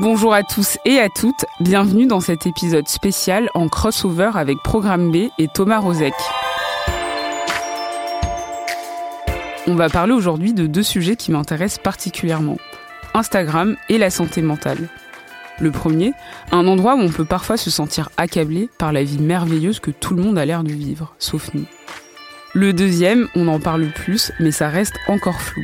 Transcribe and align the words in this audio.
Bonjour 0.00 0.32
à 0.32 0.42
tous 0.42 0.78
et 0.86 0.98
à 0.98 1.10
toutes, 1.10 1.44
bienvenue 1.60 2.06
dans 2.06 2.20
cet 2.20 2.46
épisode 2.46 2.88
spécial 2.88 3.50
en 3.52 3.68
crossover 3.68 4.30
avec 4.32 4.56
Programme 4.64 5.12
B 5.12 5.28
et 5.36 5.46
Thomas 5.46 5.78
Rozek. 5.78 6.14
On 9.66 9.74
va 9.74 9.90
parler 9.90 10.14
aujourd'hui 10.14 10.54
de 10.54 10.66
deux 10.66 10.82
sujets 10.82 11.16
qui 11.16 11.32
m'intéressent 11.32 11.82
particulièrement. 11.82 12.56
Instagram 13.12 13.76
et 13.90 13.98
la 13.98 14.08
santé 14.08 14.40
mentale. 14.40 14.88
Le 15.60 15.70
premier, 15.70 16.14
un 16.50 16.66
endroit 16.66 16.94
où 16.94 17.00
on 17.00 17.10
peut 17.10 17.26
parfois 17.26 17.58
se 17.58 17.68
sentir 17.68 18.08
accablé 18.16 18.70
par 18.78 18.94
la 18.94 19.04
vie 19.04 19.20
merveilleuse 19.20 19.80
que 19.80 19.90
tout 19.90 20.14
le 20.14 20.22
monde 20.22 20.38
a 20.38 20.46
l'air 20.46 20.64
de 20.64 20.72
vivre, 20.72 21.14
sauf 21.18 21.52
nous. 21.52 21.66
Le 22.54 22.72
deuxième, 22.72 23.28
on 23.34 23.48
en 23.48 23.60
parle 23.60 23.88
plus, 23.88 24.32
mais 24.40 24.50
ça 24.50 24.70
reste 24.70 24.96
encore 25.08 25.42
flou, 25.42 25.62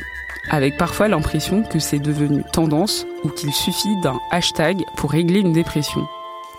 avec 0.49 0.77
parfois 0.77 1.07
l'impression 1.07 1.63
que 1.63 1.79
c'est 1.79 1.99
devenu 1.99 2.43
tendance 2.51 3.05
ou 3.23 3.29
qu'il 3.29 3.53
suffit 3.53 3.99
d'un 4.01 4.19
hashtag 4.31 4.83
pour 4.95 5.11
régler 5.11 5.39
une 5.39 5.53
dépression. 5.53 6.07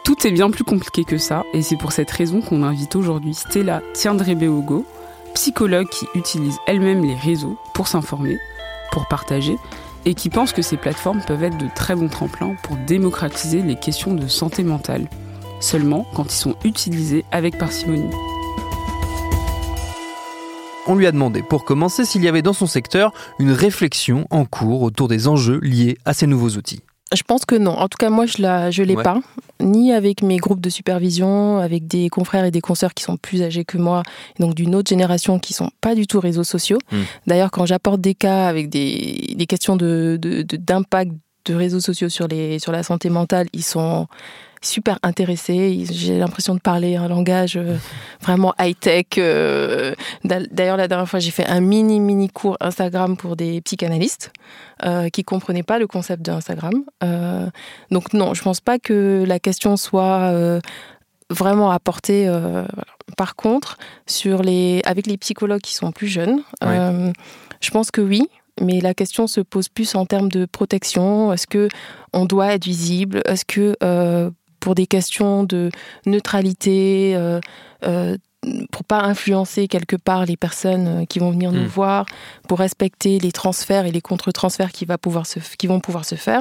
Tout 0.04 0.26
est 0.26 0.30
bien 0.30 0.50
plus 0.50 0.64
compliqué 0.64 1.04
que 1.04 1.18
ça, 1.18 1.44
et 1.52 1.62
c'est 1.62 1.76
pour 1.76 1.92
cette 1.92 2.10
raison 2.10 2.40
qu'on 2.40 2.62
invite 2.62 2.96
aujourd'hui 2.96 3.34
Stella 3.34 3.82
Tiendré-Beogo, 3.94 4.86
psychologue 5.34 5.88
qui 5.88 6.06
utilise 6.14 6.58
elle-même 6.66 7.04
les 7.04 7.14
réseaux 7.14 7.58
pour 7.74 7.88
s'informer, 7.88 8.38
pour 8.90 9.06
partager, 9.06 9.56
et 10.04 10.14
qui 10.14 10.30
pense 10.30 10.52
que 10.52 10.62
ces 10.62 10.76
plateformes 10.76 11.20
peuvent 11.26 11.44
être 11.44 11.58
de 11.58 11.68
très 11.74 11.94
bons 11.94 12.08
tremplins 12.08 12.54
pour 12.62 12.76
démocratiser 12.86 13.60
les 13.62 13.76
questions 13.76 14.14
de 14.14 14.28
santé 14.28 14.62
mentale, 14.62 15.08
seulement 15.60 16.06
quand 16.14 16.32
ils 16.32 16.38
sont 16.38 16.56
utilisés 16.64 17.24
avec 17.30 17.58
parcimonie. 17.58 18.10
On 20.90 20.94
lui 20.94 21.06
a 21.06 21.12
demandé 21.12 21.42
pour 21.42 21.64
commencer 21.64 22.04
s'il 22.04 22.24
y 22.24 22.28
avait 22.28 22.42
dans 22.42 22.52
son 22.54 22.66
secteur 22.66 23.12
une 23.38 23.52
réflexion 23.52 24.26
en 24.30 24.44
cours 24.44 24.82
autour 24.82 25.06
des 25.06 25.28
enjeux 25.28 25.60
liés 25.62 25.98
à 26.04 26.14
ces 26.14 26.26
nouveaux 26.26 26.50
outils. 26.50 26.80
Je 27.14 27.22
pense 27.22 27.44
que 27.46 27.54
non. 27.54 27.72
En 27.72 27.88
tout 27.88 27.96
cas, 27.98 28.10
moi, 28.10 28.26
je 28.26 28.42
ne 28.42 28.70
je 28.70 28.82
l'ai 28.82 28.94
Ouais. 28.96 29.02
pas. 29.02 29.18
Ni 29.60 29.92
avec 29.92 30.22
mes 30.22 30.36
groupes 30.36 30.60
de 30.60 30.68
supervision, 30.70 31.58
avec 31.58 31.86
des 31.86 32.08
confrères 32.10 32.44
et 32.44 32.50
des 32.50 32.60
consoeurs 32.60 32.92
qui 32.94 33.02
sont 33.04 33.16
plus 33.16 33.42
âgés 33.42 33.64
que 33.64 33.78
moi, 33.78 34.02
donc 34.40 34.54
d'une 34.54 34.74
autre 34.74 34.88
génération 34.90 35.38
qui 35.38 35.54
sont 35.54 35.70
pas 35.80 35.94
du 35.94 36.06
tout 36.06 36.20
réseaux 36.20 36.44
sociaux. 36.44 36.78
Mm. 36.92 36.96
D'ailleurs, 37.26 37.50
quand 37.50 37.64
j'apporte 37.64 38.00
des 38.02 38.14
cas 38.14 38.46
avec 38.46 38.68
des, 38.68 39.34
des 39.36 39.46
questions 39.46 39.76
de, 39.76 40.18
de- 40.20 40.42
de- 40.42 40.56
d'impact 40.56 41.12
de, 41.46 41.54
réseaux 41.54 41.80
sociaux 41.80 42.10
sur, 42.10 42.28
les, 42.28 42.58
sur 42.58 42.72
la 42.72 42.82
santé 42.82 43.08
mentale, 43.08 43.46
ils 43.54 43.64
sont 43.64 44.06
super 44.62 44.98
intéressés. 45.02 45.84
J'ai 45.90 46.18
l'impression 46.18 46.54
de 46.54 46.60
parler 46.60 46.96
un 46.96 47.08
langage 47.08 47.56
euh, 47.56 47.76
vraiment 48.20 48.54
high-tech. 48.58 49.06
euh. 49.18 49.94
D'a- 50.24 50.46
D'ailleurs, 50.50 50.76
la 50.76 50.88
dernière 50.88 51.08
fois, 51.08 51.18
j'ai 51.20 51.30
fait 51.30 51.46
un 51.46 51.60
mini, 51.60 52.00
mini 52.00 52.28
cours 52.28 52.56
Instagram 52.60 53.16
pour 53.16 53.36
des 53.36 53.60
psychanalystes 53.60 54.32
euh, 54.84 55.08
qui 55.08 55.24
comprenaient 55.24 55.62
pas 55.62 55.78
le 55.78 55.86
concept 55.86 56.22
d'Instagram. 56.22 56.84
Euh, 57.04 57.46
donc 57.90 58.12
non, 58.14 58.34
je 58.34 58.42
pense 58.42 58.60
pas 58.60 58.78
que 58.78 59.24
la 59.26 59.38
question 59.38 59.76
soit 59.76 60.30
euh, 60.32 60.60
vraiment 61.30 61.70
apportée. 61.70 62.26
voilà. 62.28 62.66
Par 63.16 63.36
contre, 63.36 63.78
sur 64.06 64.42
les, 64.42 64.82
avec 64.84 65.06
les 65.06 65.16
psychologues 65.16 65.60
qui 65.62 65.74
sont 65.74 65.92
plus 65.92 66.08
jeunes, 66.08 66.42
Ouais. 66.64 67.12
je 67.60 67.70
pense 67.70 67.90
que 67.90 68.00
oui. 68.00 68.28
Mais 68.60 68.80
la 68.80 68.92
question 68.92 69.28
se 69.28 69.40
pose 69.40 69.68
plus 69.68 69.94
en 69.94 70.04
termes 70.04 70.28
de 70.28 70.44
protection. 70.44 71.32
Est-ce 71.32 71.46
que 71.46 71.68
on 72.12 72.24
doit 72.24 72.54
être 72.54 72.64
visible? 72.64 73.22
Est-ce 73.24 73.44
que 73.44 73.76
euh, 73.84 74.30
pour 74.68 74.74
des 74.74 74.86
questions 74.86 75.44
de 75.44 75.70
neutralité, 76.04 77.14
euh, 77.16 77.40
euh, 77.86 78.18
pour 78.70 78.84
pas 78.84 79.00
influencer 79.00 79.68
quelque 79.68 79.96
part 79.96 80.24
les 80.26 80.36
personnes 80.36 80.86
euh, 81.02 81.04
qui 81.04 81.18
vont 81.18 81.30
venir 81.30 81.52
nous 81.52 81.62
Mm. 81.62 81.66
voir, 81.66 82.06
pour 82.48 82.58
respecter 82.58 83.18
les 83.18 83.32
transferts 83.32 83.86
et 83.86 83.92
les 83.92 84.00
contre-transferts 84.00 84.72
qui, 84.72 84.84
va 84.84 84.98
pouvoir 84.98 85.26
se, 85.26 85.38
qui 85.58 85.66
vont 85.66 85.80
pouvoir 85.80 86.04
se 86.04 86.14
faire, 86.14 86.40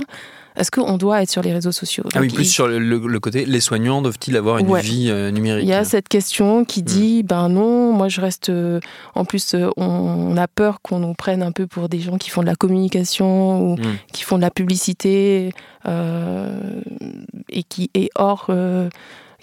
est-ce 0.56 0.72
qu'on 0.72 0.98
doit 0.98 1.22
être 1.22 1.30
sur 1.30 1.44
les 1.44 1.54
réseaux 1.54 1.72
sociaux? 1.72 2.04
Ah 2.16 2.20
oui, 2.20 2.30
plus 2.30 2.44
il- 2.46 2.50
sur 2.50 2.68
le, 2.68 3.20
côté, 3.20 3.46
les 3.46 3.60
soignants 3.60 4.02
doivent-ils 4.02 4.36
avoir 4.36 4.58
une 4.58 4.68
Ouais. 4.70 4.82
vie 4.82 5.08
euh, 5.12 5.30
numérique? 5.30 5.66
Il 5.66 5.70
y 5.70 5.74
a 5.74 5.84
cette 5.84 6.08
question 6.08 6.66
qui 6.66 6.82
dit 6.82 7.22
ben 7.24 7.48
non, 7.50 7.94
moi 7.94 8.08
je 8.10 8.22
reste. 8.22 8.50
euh, 8.50 8.80
en 9.14 9.24
plus, 9.24 9.54
euh, 9.54 9.70
on, 9.78 9.86
on 9.86 10.36
a 10.38 10.48
peur 10.48 10.82
qu'on 10.82 10.98
nous 11.00 11.14
prenne 11.14 11.44
un 11.44 11.52
peu 11.52 11.68
pour 11.68 11.90
des 11.90 12.00
gens 12.00 12.18
qui 12.18 12.32
font 12.32 12.42
de 12.42 12.48
la 12.48 12.56
communication 12.56 13.62
ou 13.62 13.76
Mm. 13.76 13.98
qui 14.14 14.24
font 14.24 14.38
de 14.38 14.42
la 14.42 14.50
publicité 14.52 15.54
et 17.50 17.64
qui 17.64 17.90
est 17.94 18.10
hors, 18.16 18.50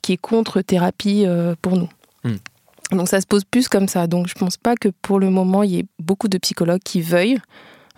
qui 0.02 0.12
est 0.14 0.16
contre 0.16 0.60
thérapie 0.62 1.24
pour 1.62 1.76
nous. 1.76 1.88
Donc 2.90 3.08
ça 3.08 3.20
se 3.20 3.26
pose 3.26 3.44
plus 3.44 3.68
comme 3.68 3.88
ça. 3.88 4.06
Donc 4.06 4.28
je 4.28 4.34
pense 4.34 4.56
pas 4.56 4.74
que 4.76 4.88
pour 5.02 5.18
le 5.18 5.30
moment 5.30 5.62
il 5.62 5.70
y 5.70 5.78
ait 5.78 5.86
beaucoup 5.98 6.28
de 6.28 6.38
psychologues 6.38 6.82
qui 6.84 7.00
veuillent 7.00 7.38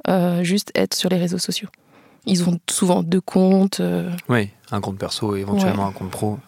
euh, 0.08 0.42
juste 0.44 0.70
être 0.74 0.94
sur 0.94 1.08
les 1.08 1.16
réseaux 1.18 1.38
sociaux. 1.38 1.68
Ils 2.28 2.48
ont 2.48 2.58
souvent 2.68 3.04
deux 3.04 3.20
comptes. 3.20 3.78
euh, 3.78 4.10
Oui, 4.28 4.50
un 4.72 4.80
compte 4.80 4.98
perso 4.98 5.36
et 5.36 5.40
éventuellement 5.40 5.86
un 5.86 5.92
compte 5.92 6.10
pro. 6.10 6.38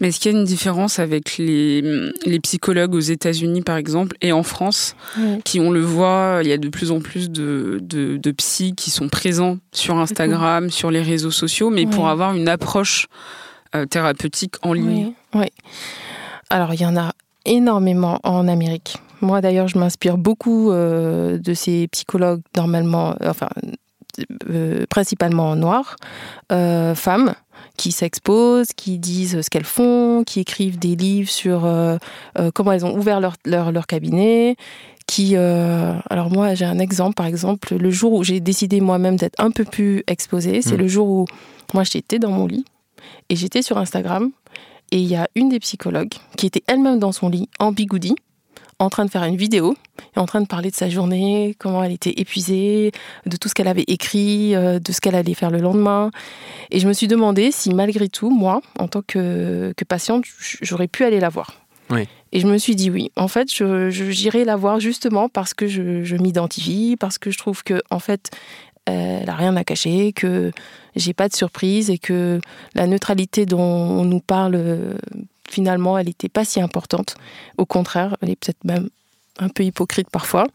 Mais 0.00 0.08
est-ce 0.08 0.18
qu'il 0.20 0.32
y 0.32 0.34
a 0.34 0.38
une 0.38 0.46
différence 0.46 0.98
avec 0.98 1.36
les, 1.36 1.82
les 2.24 2.40
psychologues 2.40 2.94
aux 2.94 3.00
États-Unis, 3.00 3.60
par 3.60 3.76
exemple, 3.76 4.16
et 4.22 4.32
en 4.32 4.42
France, 4.42 4.96
qui, 5.44 5.60
on 5.60 5.70
le 5.70 5.82
voit, 5.82 6.40
il 6.42 6.48
y 6.48 6.52
a 6.52 6.56
de 6.56 6.68
plus 6.70 6.90
en 6.90 7.00
plus 7.00 7.30
de, 7.30 7.78
de, 7.82 8.16
de 8.16 8.30
psys 8.32 8.74
qui 8.74 8.90
sont 8.90 9.10
présents 9.10 9.58
sur 9.72 9.98
Instagram, 9.98 10.70
sur 10.70 10.90
les 10.90 11.02
réseaux 11.02 11.30
sociaux, 11.30 11.68
mais 11.68 11.84
pour 11.84 12.08
avoir 12.08 12.34
une 12.34 12.48
approche 12.48 13.06
euh, 13.76 13.84
thérapeutique 13.84 14.54
en 14.62 14.72
ligne? 14.72 15.12
Oui, 15.34 15.40
oui. 15.42 15.46
Alors, 16.48 16.72
il 16.72 16.80
y 16.80 16.86
en 16.86 16.96
a 16.96 17.12
énormément 17.44 18.18
en 18.22 18.48
Amérique. 18.48 18.96
Moi, 19.20 19.40
d'ailleurs, 19.40 19.68
je 19.68 19.78
m'inspire 19.78 20.18
beaucoup 20.18 20.70
euh, 20.70 21.38
de 21.38 21.54
ces 21.54 21.86
psychologues, 21.88 22.42
normalement, 22.56 23.14
enfin, 23.24 23.48
euh, 24.50 24.84
principalement 24.90 25.54
noirs, 25.54 25.96
euh, 26.50 26.94
femmes, 26.94 27.34
qui 27.76 27.92
s'exposent, 27.92 28.72
qui 28.76 28.98
disent 28.98 29.40
ce 29.40 29.48
qu'elles 29.48 29.64
font, 29.64 30.24
qui 30.26 30.40
écrivent 30.40 30.78
des 30.78 30.96
livres 30.96 31.30
sur 31.30 31.68
comment 32.54 32.72
elles 32.72 32.84
ont 32.84 32.96
ouvert 32.96 33.20
leur, 33.20 33.34
leur, 33.46 33.72
leur 33.72 33.86
cabinet. 33.86 34.56
Qui, 35.06 35.36
alors 35.36 36.30
moi, 36.30 36.54
j'ai 36.54 36.64
un 36.64 36.78
exemple, 36.78 37.14
par 37.14 37.26
exemple, 37.26 37.76
le 37.76 37.90
jour 37.90 38.12
où 38.12 38.24
j'ai 38.24 38.40
décidé 38.40 38.80
moi-même 38.80 39.16
d'être 39.16 39.40
un 39.40 39.50
peu 39.50 39.64
plus 39.64 40.04
exposée, 40.06 40.62
c'est 40.62 40.76
Mm. 40.76 40.80
le 40.80 40.88
jour 40.88 41.08
où 41.08 41.24
moi 41.74 41.84
j'étais 41.84 42.18
dans 42.18 42.30
mon 42.30 42.46
lit 42.46 42.64
et 43.28 43.36
j'étais 43.36 43.62
sur 43.62 43.78
Instagram 43.78 44.30
et 44.92 44.98
il 44.98 45.06
y 45.08 45.16
a 45.16 45.26
une 45.34 45.48
des 45.48 45.58
psychologues 45.58 46.12
qui 46.36 46.46
était 46.46 46.62
elle-même 46.68 47.00
dans 47.00 47.10
son 47.12 47.28
lit, 47.28 47.48
en 47.58 47.72
bigoudi, 47.72 48.14
en 48.78 48.88
train 48.90 49.04
de 49.04 49.10
faire 49.10 49.24
une 49.24 49.36
vidéo 49.36 49.74
et 50.16 50.18
en 50.18 50.26
train 50.26 50.40
de 50.40 50.46
parler 50.46 50.70
de 50.70 50.74
sa 50.74 50.88
journée, 50.88 51.54
comment 51.58 51.82
elle 51.84 51.92
était 51.92 52.14
épuisée, 52.20 52.92
de 53.26 53.36
tout 53.36 53.48
ce 53.48 53.54
qu'elle 53.54 53.68
avait 53.68 53.84
écrit, 53.86 54.54
euh, 54.56 54.78
de 54.80 54.92
ce 54.92 55.00
qu'elle 55.00 55.14
allait 55.14 55.34
faire 55.34 55.50
le 55.50 55.58
lendemain. 55.58 56.10
Et 56.70 56.78
je 56.80 56.86
me 56.88 56.92
suis 56.92 57.06
demandé 57.08 57.50
si 57.52 57.72
malgré 57.74 58.08
tout, 58.08 58.30
moi, 58.30 58.60
en 58.78 58.88
tant 58.88 59.02
que, 59.06 59.72
que 59.76 59.84
patiente, 59.84 60.24
j'aurais 60.62 60.88
pu 60.88 61.04
aller 61.04 61.20
la 61.20 61.28
voir. 61.28 61.60
Oui. 61.90 62.08
Et 62.32 62.40
je 62.40 62.46
me 62.46 62.56
suis 62.58 62.74
dit 62.74 62.90
oui. 62.90 63.10
En 63.16 63.28
fait, 63.28 63.52
je, 63.54 63.90
je- 63.90 64.10
j'irai 64.10 64.44
la 64.44 64.56
voir 64.56 64.80
justement 64.80 65.28
parce 65.28 65.52
que 65.54 65.66
je, 65.68 66.02
je 66.04 66.16
m'identifie, 66.16 66.96
parce 66.98 67.18
que 67.18 67.30
je 67.30 67.38
trouve 67.38 67.62
que 67.62 67.82
en 67.90 67.98
fait, 67.98 68.30
elle 68.86 69.28
a 69.28 69.34
rien 69.34 69.56
à 69.56 69.64
cacher, 69.64 70.12
que 70.12 70.50
j'ai 70.96 71.14
pas 71.14 71.28
de 71.28 71.34
surprise 71.34 71.90
et 71.90 71.98
que 71.98 72.40
la 72.74 72.86
neutralité 72.86 73.46
dont 73.46 73.60
on 73.60 74.04
nous 74.04 74.20
parle, 74.20 74.54
euh, 74.56 74.94
finalement, 75.48 75.96
elle 75.98 76.06
n'était 76.06 76.28
pas 76.28 76.44
si 76.44 76.60
importante. 76.60 77.16
Au 77.58 77.66
contraire, 77.66 78.16
elle 78.20 78.30
est 78.30 78.36
peut-être 78.36 78.64
même 78.64 78.88
un 79.38 79.48
peu 79.48 79.64
hypocrite 79.64 80.10
parfois. 80.10 80.46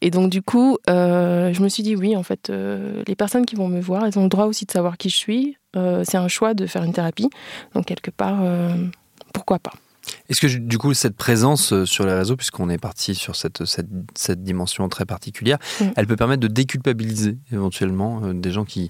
Et 0.00 0.10
donc, 0.10 0.30
du 0.30 0.42
coup, 0.42 0.78
euh, 0.90 1.52
je 1.52 1.62
me 1.62 1.68
suis 1.68 1.82
dit, 1.82 1.96
oui, 1.96 2.16
en 2.16 2.22
fait, 2.22 2.50
euh, 2.50 3.02
les 3.06 3.14
personnes 3.14 3.46
qui 3.46 3.56
vont 3.56 3.68
me 3.68 3.80
voir, 3.80 4.04
elles 4.04 4.18
ont 4.18 4.24
le 4.24 4.28
droit 4.28 4.44
aussi 4.44 4.66
de 4.66 4.70
savoir 4.70 4.98
qui 4.98 5.08
je 5.08 5.16
suis. 5.16 5.56
C'est 6.02 6.16
un 6.16 6.26
choix 6.26 6.54
de 6.54 6.66
faire 6.66 6.82
une 6.82 6.92
thérapie. 6.92 7.30
Donc, 7.72 7.84
quelque 7.84 8.10
part, 8.10 8.42
pourquoi 9.32 9.60
pas 9.60 9.70
Est-ce 10.28 10.40
que 10.40 10.46
du 10.46 10.78
coup 10.78 10.94
cette 10.94 11.16
présence 11.16 11.72
euh, 11.72 11.84
sur 11.86 12.04
les 12.06 12.12
réseaux, 12.14 12.36
puisqu'on 12.36 12.68
est 12.70 12.78
parti 12.78 13.14
sur 13.14 13.36
cette, 13.36 13.64
cette, 13.64 13.88
cette 14.16 14.42
dimension 14.42 14.88
très 14.88 15.04
particulière, 15.04 15.58
elle 15.96 16.06
peut 16.06 16.16
permettre 16.16 16.40
de 16.40 16.48
déculpabiliser 16.48 17.38
éventuellement 17.52 18.20
euh, 18.24 18.32
des 18.34 18.50
gens 18.50 18.64
qui 18.64 18.88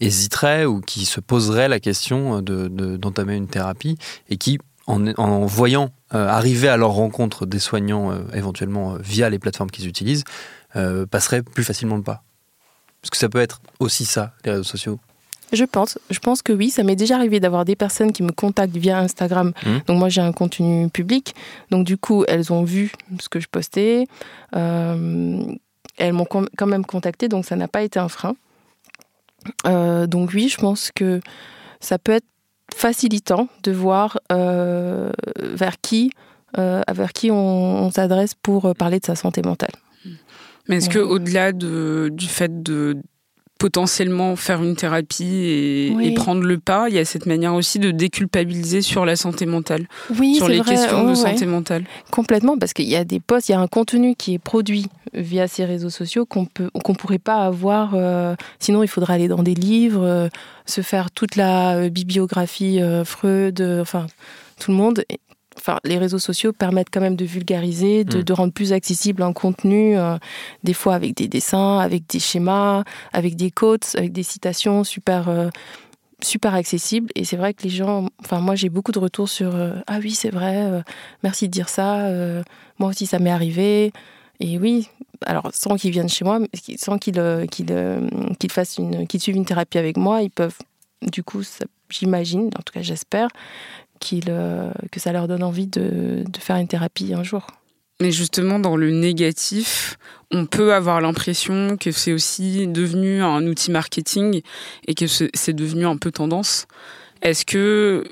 hésiteraient 0.00 0.64
ou 0.66 0.80
qui 0.80 1.04
se 1.04 1.20
poseraient 1.20 1.68
la 1.68 1.80
question 1.80 2.38
euh, 2.38 2.42
de- 2.42 2.68
de- 2.68 2.96
d'entamer 2.96 3.36
une 3.36 3.48
thérapie 3.48 3.96
et 4.28 4.36
qui 4.36 4.58
en, 4.86 5.46
voyant 5.46 5.90
arriver 6.10 6.68
à 6.68 6.76
leur 6.76 6.90
rencontre 6.90 7.46
des 7.46 7.58
soignants 7.58 8.12
éventuellement 8.34 8.96
via 9.00 9.30
les 9.30 9.38
plateformes 9.38 9.70
qu'ils 9.70 9.88
utilisent, 9.88 10.24
passeraient 11.10 11.42
plus 11.42 11.64
facilement 11.64 11.96
le 11.96 12.02
pas 12.02 12.22
Parce 13.00 13.08
que 13.08 13.16
ça 13.16 13.30
peut 13.30 13.38
être 13.40 13.62
aussi 13.80 14.04
ça, 14.04 14.34
les 14.44 14.50
réseaux 14.50 14.62
sociaux. 14.62 15.00
Je 15.54 15.64
pense, 15.64 15.98
je 16.10 16.18
pense 16.18 16.42
que 16.42 16.52
oui. 16.52 16.70
Ça 16.70 16.82
m'est 16.82 16.96
déjà 16.96 17.16
arrivé 17.16 17.40
d'avoir 17.40 17.64
des 17.64 17.76
personnes 17.76 18.12
qui 18.12 18.22
me 18.22 18.32
contactent 18.32 18.76
via 18.76 18.98
Instagram. 18.98 19.52
Mmh. 19.64 19.70
Donc 19.86 19.98
moi 19.98 20.08
j'ai 20.08 20.20
un 20.20 20.32
contenu 20.32 20.88
public. 20.90 21.34
Donc 21.70 21.86
du 21.86 21.96
coup 21.96 22.24
elles 22.28 22.52
ont 22.52 22.64
vu 22.64 22.92
ce 23.20 23.28
que 23.28 23.40
je 23.40 23.48
postais. 23.48 24.06
Euh, 24.56 25.42
elles 25.96 26.12
m'ont 26.12 26.26
quand 26.26 26.66
même 26.66 26.84
contacté, 26.84 27.28
donc 27.28 27.44
ça 27.44 27.56
n'a 27.56 27.68
pas 27.68 27.82
été 27.82 27.98
un 27.98 28.08
frein. 28.08 28.34
Euh, 29.66 30.06
donc 30.06 30.30
oui, 30.34 30.48
je 30.48 30.56
pense 30.56 30.90
que 30.90 31.20
ça 31.78 31.98
peut 31.98 32.12
être 32.12 32.26
facilitant 32.74 33.48
de 33.62 33.70
voir 33.70 34.18
euh, 34.32 35.12
vers 35.38 35.80
qui, 35.80 36.10
vers 36.56 37.12
qui 37.12 37.30
on, 37.30 37.90
s'adresse 37.92 38.34
pour 38.34 38.74
parler 38.74 38.98
de 38.98 39.04
sa 39.04 39.14
santé 39.14 39.42
mentale. 39.42 39.72
Mais 40.68 40.76
est-ce 40.76 40.88
que 40.88 40.98
au-delà 40.98 41.52
de, 41.52 42.08
du 42.12 42.26
fait 42.26 42.62
de 42.62 42.96
potentiellement 43.58 44.36
faire 44.36 44.62
une 44.62 44.76
thérapie 44.76 45.92
et, 46.02 46.14
prendre 46.14 46.42
le 46.42 46.58
pas. 46.58 46.88
Il 46.88 46.94
y 46.94 46.98
a 46.98 47.04
cette 47.04 47.26
manière 47.26 47.54
aussi 47.54 47.78
de 47.78 47.90
déculpabiliser 47.90 48.82
sur 48.82 49.04
la 49.04 49.16
santé 49.16 49.46
mentale, 49.46 49.86
oui, 50.18 50.36
sur 50.36 50.48
les 50.48 50.60
questions 50.60 51.08
de 51.08 51.14
santé 51.14 51.46
mentale. 51.46 51.84
Complètement, 52.10 52.58
parce 52.58 52.72
qu'il 52.72 52.88
y 52.88 52.96
a 52.96 53.04
des 53.04 53.20
posts, 53.20 53.48
il 53.48 53.52
y 53.52 53.54
a 53.54 53.60
un 53.60 53.66
contenu 53.66 54.14
qui 54.16 54.34
est 54.34 54.38
produit 54.38 54.86
via 55.12 55.48
ces 55.48 55.64
réseaux 55.64 55.90
sociaux 55.90 56.26
qu'on 56.26 56.46
peut, 56.46 56.70
qu'on 56.82 56.94
pourrait 56.94 57.18
pas 57.18 57.46
avoir. 57.46 57.92
Euh, 57.94 58.34
sinon, 58.58 58.82
il 58.82 58.88
faudrait 58.88 59.14
aller 59.14 59.28
dans 59.28 59.42
des 59.42 59.54
livres, 59.54 60.04
euh, 60.04 60.28
se 60.66 60.80
faire 60.80 61.10
toute 61.10 61.36
la 61.36 61.76
euh, 61.76 61.88
bibliographie 61.88 62.80
Freud, 63.04 63.60
enfin 63.80 64.06
tout 64.58 64.70
le 64.70 64.76
monde 64.76 65.04
enfin, 65.56 65.78
les 65.84 65.98
réseaux 65.98 66.18
sociaux 66.18 66.52
permettent 66.52 66.88
quand 66.92 67.00
même 67.00 67.16
de 67.16 67.24
vulgariser, 67.24 68.04
de, 68.04 68.18
mm. 68.18 68.34
rendre 68.34 68.52
plus 68.52 68.72
accessible 68.72 69.22
un 69.22 69.32
contenu, 69.32 69.96
euh, 69.98 70.16
des 70.62 70.74
fois 70.74 70.94
avec 70.94 71.16
des 71.16 71.28
dessins, 71.28 71.78
avec 71.78 72.08
des 72.08 72.18
schémas, 72.18 72.84
avec 73.12 73.36
des 73.36 73.50
quotes, 73.50 73.94
avec 73.96 74.12
des 74.12 74.22
citations 74.22 74.84
super, 74.84 75.28
euh, 75.28 75.48
super 76.22 76.54
accessibles. 76.54 77.10
Et 77.14 77.24
c'est 77.24 77.36
vrai 77.36 77.54
que 77.54 77.62
les 77.62 77.70
gens, 77.70 78.08
enfin, 78.20 78.40
moi 78.40 78.54
j'ai 78.54 78.68
beaucoup 78.68 78.92
de 78.92 78.98
retours 78.98 79.28
sur 79.28 79.54
euh, 79.54 79.74
Ah 79.86 79.98
oui, 80.02 80.12
c'est 80.12 80.30
vrai, 80.30 80.82
merci 81.22 81.48
de 81.48 81.52
dire 81.52 81.68
ça, 81.68 82.08
moi 82.78 82.90
aussi 82.90 83.06
ça 83.06 83.18
m'est 83.18 83.30
arrivé. 83.30 83.92
Et 84.40 84.58
oui, 84.58 84.88
alors 85.24 85.50
sans 85.52 85.76
qu'ils 85.76 85.92
viennent 85.92 86.08
chez 86.08 86.24
moi, 86.24 86.40
sans 86.76 86.98
qu'ils 86.98 87.46
qu'ils 87.50 88.52
fassent 88.52 88.78
une, 88.78 89.06
qu'ils 89.06 89.20
suivent 89.20 89.36
une 89.36 89.44
thérapie 89.44 89.78
avec 89.78 89.96
moi, 89.96 90.22
ils 90.22 90.30
peuvent, 90.30 90.58
du 91.02 91.22
coup, 91.22 91.42
j'imagine, 91.88 92.46
en 92.58 92.62
tout 92.62 92.72
cas 92.72 92.82
j'espère, 92.82 93.28
euh, 94.28 94.70
que 94.90 95.00
ça 95.00 95.12
leur 95.12 95.28
donne 95.28 95.42
envie 95.42 95.66
de, 95.66 96.24
faire 96.38 96.56
une 96.56 96.68
thérapie 96.68 97.14
un 97.14 97.22
jour. 97.22 97.46
Mais 98.00 98.10
justement, 98.10 98.58
dans 98.58 98.76
le 98.76 98.90
négatif, 98.90 99.96
on 100.32 100.46
peut 100.46 100.74
avoir 100.74 101.00
l'impression 101.00 101.76
que 101.78 101.92
c'est 101.92 102.12
aussi 102.12 102.66
devenu 102.66 103.22
un 103.22 103.46
outil 103.46 103.70
marketing 103.70 104.42
et 104.88 104.94
que 104.94 105.06
c'est 105.06 105.52
devenu 105.52 105.86
un 105.86 105.96
peu 105.96 106.10
tendance. 106.10 106.66
Est-ce 107.22 107.46
que 107.46 108.04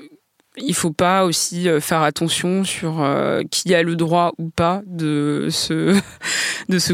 il 0.55 0.75
faut 0.75 0.93
pas 0.93 1.25
aussi 1.25 1.67
euh, 1.67 1.79
faire 1.79 2.03
attention 2.03 2.63
sur 2.63 3.01
euh, 3.01 3.41
qui 3.49 3.73
a 3.73 3.81
le 3.81 3.95
droit 3.95 4.33
ou 4.37 4.49
pas 4.49 4.83
de 4.85 5.47
se 5.49 5.99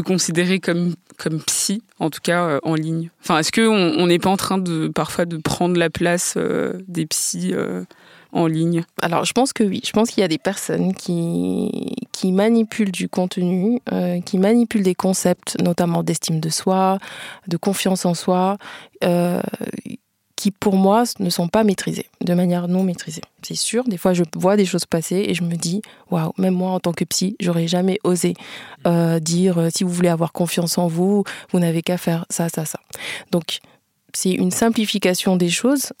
considérer 0.00 0.58
comme 0.60 0.94
comme 1.18 1.42
psy, 1.42 1.82
en 1.98 2.08
tout 2.08 2.20
cas 2.22 2.58
en 2.62 2.74
ligne? 2.74 3.10
Enfin, 3.22 3.38
est-ce 3.38 3.52
que 3.52 3.60
on 3.60 4.06
n'est 4.06 4.18
pas 4.18 4.30
en 4.30 4.38
train 4.38 4.58
de 4.58 4.88
parfois 4.88 5.26
de 5.26 5.36
prendre 5.36 5.78
la 5.78 5.90
place 5.90 6.38
des 6.88 7.06
psys 7.06 7.54
en 8.32 8.46
ligne 8.46 8.84
Alors, 9.02 9.24
je 9.24 9.32
pense 9.32 9.52
que 9.52 9.64
oui. 9.64 9.80
Je 9.84 9.92
pense 9.92 10.10
qu'il 10.10 10.20
y 10.20 10.24
a 10.24 10.28
des 10.28 10.38
personnes 10.38 10.94
qui, 10.94 11.94
qui 12.12 12.32
manipulent 12.32 12.92
du 12.92 13.08
contenu, 13.08 13.80
euh, 13.92 14.20
qui 14.20 14.38
manipulent 14.38 14.82
des 14.82 14.94
concepts, 14.94 15.56
notamment 15.60 16.02
d'estime 16.02 16.40
de 16.40 16.48
soi, 16.48 16.98
de 17.48 17.56
confiance 17.56 18.04
en 18.04 18.14
soi, 18.14 18.56
euh, 19.04 19.40
qui 20.36 20.50
pour 20.50 20.74
moi 20.74 21.04
ne 21.18 21.28
sont 21.28 21.48
pas 21.48 21.64
maîtrisés, 21.64 22.06
de 22.22 22.32
manière 22.32 22.66
non 22.66 22.82
maîtrisée. 22.82 23.20
C'est 23.42 23.56
sûr, 23.56 23.84
des 23.84 23.98
fois 23.98 24.14
je 24.14 24.24
vois 24.34 24.56
des 24.56 24.64
choses 24.64 24.86
passer 24.86 25.24
et 25.28 25.34
je 25.34 25.42
me 25.42 25.54
dis, 25.56 25.82
waouh, 26.10 26.32
même 26.38 26.54
moi 26.54 26.70
en 26.70 26.80
tant 26.80 26.92
que 26.92 27.04
psy, 27.04 27.36
j'aurais 27.40 27.68
jamais 27.68 27.98
osé 28.04 28.34
euh, 28.86 29.20
dire 29.20 29.68
si 29.74 29.84
vous 29.84 29.90
voulez 29.90 30.08
avoir 30.08 30.32
confiance 30.32 30.78
en 30.78 30.86
vous, 30.86 31.24
vous 31.52 31.58
n'avez 31.58 31.82
qu'à 31.82 31.98
faire 31.98 32.24
ça, 32.30 32.48
ça, 32.48 32.64
ça. 32.64 32.80
Donc 33.32 33.58
c'est 34.14 34.32
une 34.32 34.50
simplification 34.50 35.36
des 35.36 35.50
choses. 35.50 35.92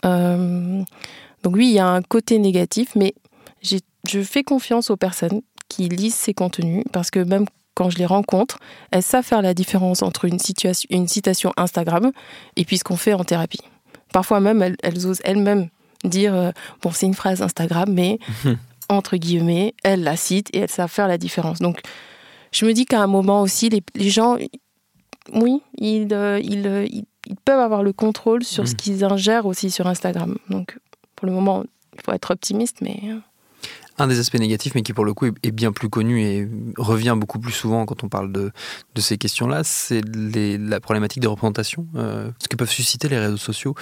Donc 1.42 1.56
oui, 1.56 1.68
il 1.68 1.74
y 1.74 1.78
a 1.78 1.88
un 1.88 2.02
côté 2.02 2.38
négatif, 2.38 2.94
mais 2.96 3.14
je 3.62 4.22
fais 4.22 4.42
confiance 4.42 4.90
aux 4.90 4.96
personnes 4.96 5.42
qui 5.68 5.88
lisent 5.88 6.14
ces 6.14 6.34
contenus 6.34 6.84
parce 6.92 7.10
que 7.10 7.20
même 7.20 7.46
quand 7.74 7.88
je 7.88 7.98
les 7.98 8.06
rencontre, 8.06 8.58
elles 8.90 9.02
savent 9.02 9.24
faire 9.24 9.40
la 9.40 9.54
différence 9.54 10.02
entre 10.02 10.26
une, 10.26 10.38
situation, 10.38 10.86
une 10.90 11.08
citation 11.08 11.52
Instagram 11.56 12.12
et 12.56 12.64
puis 12.64 12.76
ce 12.76 12.84
qu'on 12.84 12.96
fait 12.96 13.14
en 13.14 13.24
thérapie. 13.24 13.62
Parfois 14.12 14.40
même, 14.40 14.62
elles, 14.82 15.06
osent 15.06 15.22
elles-mêmes 15.24 15.68
dire, 16.04 16.34
euh, 16.34 16.50
bon, 16.82 16.90
c'est 16.90 17.06
une 17.06 17.14
phrase 17.14 17.40
Instagram, 17.40 17.88
mais 17.90 18.18
entre 18.90 19.16
guillemets, 19.16 19.74
elles 19.82 20.02
la 20.02 20.16
citent 20.16 20.50
et 20.52 20.58
elles 20.58 20.70
savent 20.70 20.90
faire 20.90 21.08
la 21.08 21.16
différence. 21.16 21.60
Donc, 21.60 21.80
je 22.52 22.66
me 22.66 22.72
dis 22.72 22.84
qu'à 22.84 23.00
un 23.00 23.06
moment 23.06 23.40
aussi, 23.40 23.70
les, 23.70 24.10
gens, 24.10 24.36
oui, 25.32 25.62
ils, 25.78 26.12
euh, 26.12 26.40
ils, 26.42 26.66
ils, 27.26 27.36
peuvent 27.44 27.60
avoir 27.60 27.82
le 27.82 27.92
contrôle 27.92 28.42
sur 28.42 28.66
ce 28.66 28.74
mmh. 28.74 28.76
qu'ils 28.76 29.04
ingèrent 29.04 29.46
aussi 29.46 29.70
sur 29.70 29.86
Instagram. 29.86 30.36
Donc, 30.48 30.76
pour 31.20 31.26
le 31.26 31.34
moment, 31.34 31.64
il 31.94 32.00
faut 32.02 32.12
être 32.12 32.30
optimiste, 32.30 32.78
mais. 32.80 32.98
Euh. 33.04 33.18
Un 33.98 34.06
des 34.06 34.18
aspects 34.18 34.38
négatifs, 34.38 34.74
mais 34.74 34.80
qui 34.80 34.94
pour 34.94 35.04
le 35.04 35.12
coup 35.12 35.26
est 35.26 35.50
bien 35.50 35.72
plus 35.72 35.90
connu 35.90 36.22
et 36.22 36.48
revient 36.78 37.14
beaucoup 37.18 37.38
plus 37.38 37.52
souvent 37.52 37.84
quand 37.84 38.02
on 38.02 38.08
parle 38.08 38.32
de, 38.32 38.50
de 38.94 39.00
ces 39.02 39.18
questions-là, 39.18 39.62
c'est 39.62 40.00
la 40.14 40.80
problématique 40.80 41.20
des 41.20 41.26
représentations, 41.26 41.86
euh, 41.96 42.30
ce 42.38 42.48
que 42.48 42.56
peuvent 42.56 42.70
susciter 42.70 43.10
les 43.10 43.18
réseaux 43.18 43.36
sociaux 43.36 43.74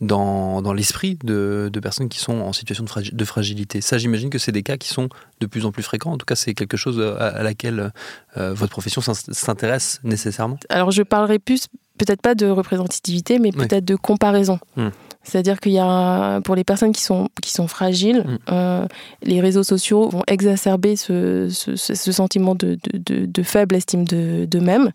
dans, 0.00 0.62
dans 0.62 0.72
l'esprit 0.72 1.18
de, 1.24 1.68
de, 1.70 1.80
personnes 1.80 2.08
qui 2.08 2.20
sont 2.20 2.38
en 2.40 2.54
situation 2.54 2.84
de, 2.84 3.14
de 3.14 3.24
fragilité. 3.26 3.82
Ça, 3.82 3.98
j'imagine 3.98 4.30
que 4.30 4.38
c'est 4.38 4.52
des 4.52 4.62
cas 4.62 4.78
qui 4.78 4.88
sont 4.88 5.10
de 5.40 5.46
plus 5.46 5.66
en 5.66 5.72
plus 5.72 5.82
fréquents. 5.82 6.12
En 6.12 6.16
tout 6.16 6.26
cas, 6.26 6.36
c'est 6.36 6.54
quelque 6.54 6.78
chose 6.78 6.98
à, 6.98 7.42
laquelle 7.42 7.92
euh, 8.38 8.54
votre 8.54 8.72
profession 8.72 9.02
s'intéresse 9.02 10.00
nécessairement. 10.04 10.58
Alors, 10.70 10.90
je 10.90 11.02
parlerai 11.02 11.38
plus, 11.38 11.68
peut-être 11.98 12.22
pas 12.22 12.34
de 12.34 12.46
représentativité, 12.46 13.38
mais 13.38 13.52
peut-être 13.52 13.84
de 13.84 13.96
comparaison. 13.96 14.58
Hum. 14.78 14.90
C'est-à-dire 15.26 15.58
qu'il 15.58 15.72
y 15.72 15.80
a, 15.80 16.40
pour 16.42 16.54
les 16.54 16.62
personnes 16.62 16.92
qui 16.92 17.02
sont, 17.02 17.28
qui 17.42 17.50
sont 17.50 17.66
fragiles, 17.66 18.20
mm. 18.20 18.38
euh, 18.52 18.86
les 19.22 19.40
réseaux 19.40 19.64
sociaux 19.64 20.08
vont 20.08 20.22
exacerber 20.28 20.94
ce, 20.94 21.48
ce, 21.50 22.12
sentiment 22.12 22.54
de, 22.54 22.78
de, 22.94 23.26
de, 23.26 23.42
faible 23.42 23.74
estime 23.74 24.04
d'eux-mêmes 24.04 24.92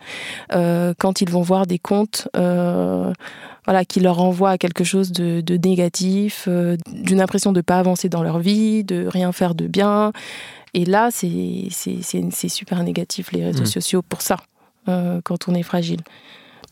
euh, 0.54 0.94
quand 0.98 1.20
ils 1.20 1.30
vont 1.30 1.42
voir 1.42 1.68
des 1.68 1.80
comptes 1.80 2.30
euh, 2.38 3.12
voilà, 3.66 3.84
qui 3.84 4.00
leur 4.00 4.16
renvoient 4.16 4.52
à 4.52 4.58
quelque 4.58 4.86
chose 4.86 5.12
de, 5.12 5.44
négatif, 5.58 6.48
d'une 6.48 7.20
impression 7.20 7.52
de 7.52 7.60
ne 7.60 7.62
pas 7.62 7.78
avancer 7.78 8.08
dans 8.08 8.24
leur 8.24 8.40
vie, 8.40 8.86
de 8.86 9.06
rien 9.08 9.34
faire 9.34 9.54
de 9.54 9.68
bien. 9.68 10.14
Et 10.74 10.86
là, 10.86 11.10
c'est 11.12 11.70
super 12.48 12.82
négatif, 12.84 13.34
les 13.34 13.44
réseaux 13.44 13.64
mm. 13.64 13.66
sociaux, 13.66 14.02
pour 14.02 14.22
ça, 14.22 14.38
quand 14.86 15.50
on 15.50 15.56
est 15.56 15.64
fragile. 15.64 16.00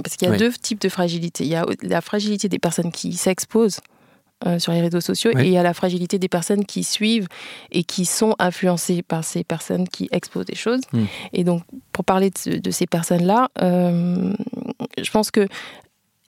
Parce 0.03 0.15
qu'il 0.15 0.29
y 0.29 0.31
a 0.31 0.37
deux 0.37 0.51
types 0.51 0.81
de 0.81 0.89
fragilité. 0.89 1.43
Il 1.43 1.49
y 1.49 1.55
a 1.55 1.65
la 1.81 2.01
fragilité 2.01 2.47
des 2.49 2.59
personnes 2.59 2.91
qui 2.91 3.13
s'exposent 3.13 3.79
euh, 4.45 4.57
sur 4.57 4.71
les 4.71 4.79
réseaux 4.79 5.01
sociaux 5.01 5.31
et 5.37 5.47
il 5.47 5.51
y 5.51 5.57
a 5.57 5.63
la 5.63 5.73
fragilité 5.73 6.17
des 6.17 6.29
personnes 6.29 6.63
qui 6.63 6.85
suivent 6.85 7.27
et 7.71 7.83
qui 7.83 8.05
sont 8.05 8.35
influencées 8.39 9.01
par 9.01 9.25
ces 9.25 9.43
personnes 9.43 9.85
qui 9.85 10.07
exposent 10.11 10.45
des 10.45 10.55
choses. 10.55 10.79
Hmm. 10.93 11.03
Et 11.33 11.43
donc, 11.43 11.63
pour 11.91 12.05
parler 12.05 12.31
de, 12.45 12.71
ces 12.71 12.87
personnes-là, 12.87 13.49
euh, 13.61 14.33
je 14.97 15.11
pense 15.11 15.29
que 15.29 15.45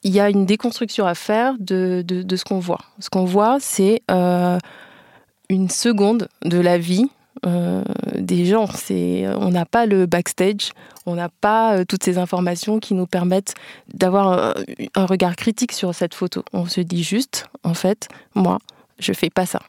il 0.02 0.12
y 0.12 0.20
a 0.20 0.28
une 0.28 0.44
déconstruction 0.44 1.06
à 1.06 1.14
faire 1.14 1.54
de, 1.58 2.04
de, 2.04 2.36
ce 2.36 2.44
qu'on 2.44 2.58
voit. 2.58 2.80
Ce 2.98 3.08
qu'on 3.08 3.24
voit, 3.24 3.58
c'est 3.60 4.02
euh, 4.10 4.58
une 5.48 5.70
seconde 5.70 6.28
de 6.44 6.58
la 6.58 6.76
vie 6.76 7.08
euh, 7.44 7.82
des 8.14 8.44
gens. 8.44 8.68
C'est, 8.68 9.26
on 9.36 9.50
n'a 9.50 9.66
pas 9.66 9.84
le 9.86 10.06
backstage, 10.06 10.70
on 11.06 11.16
n'a 11.16 11.28
pas 11.28 11.74
euh, 11.74 11.84
toutes 11.84 12.04
ces 12.04 12.16
informations 12.18 12.78
qui 12.78 12.94
nous 12.94 13.06
permettent 13.06 13.54
d'avoir 13.92 14.54
un, 14.94 15.06
regard 15.06 15.34
critique 15.34 15.72
sur 15.72 15.92
cette 15.92 16.14
photo. 16.14 16.44
On 16.52 16.66
se 16.66 16.80
dit 16.80 17.02
juste, 17.02 17.46
en 17.64 17.74
fait, 17.74 18.06
moi, 18.36 18.58
je 19.00 19.12
fais 19.12 19.28
pas 19.28 19.44
ça. 19.44 19.60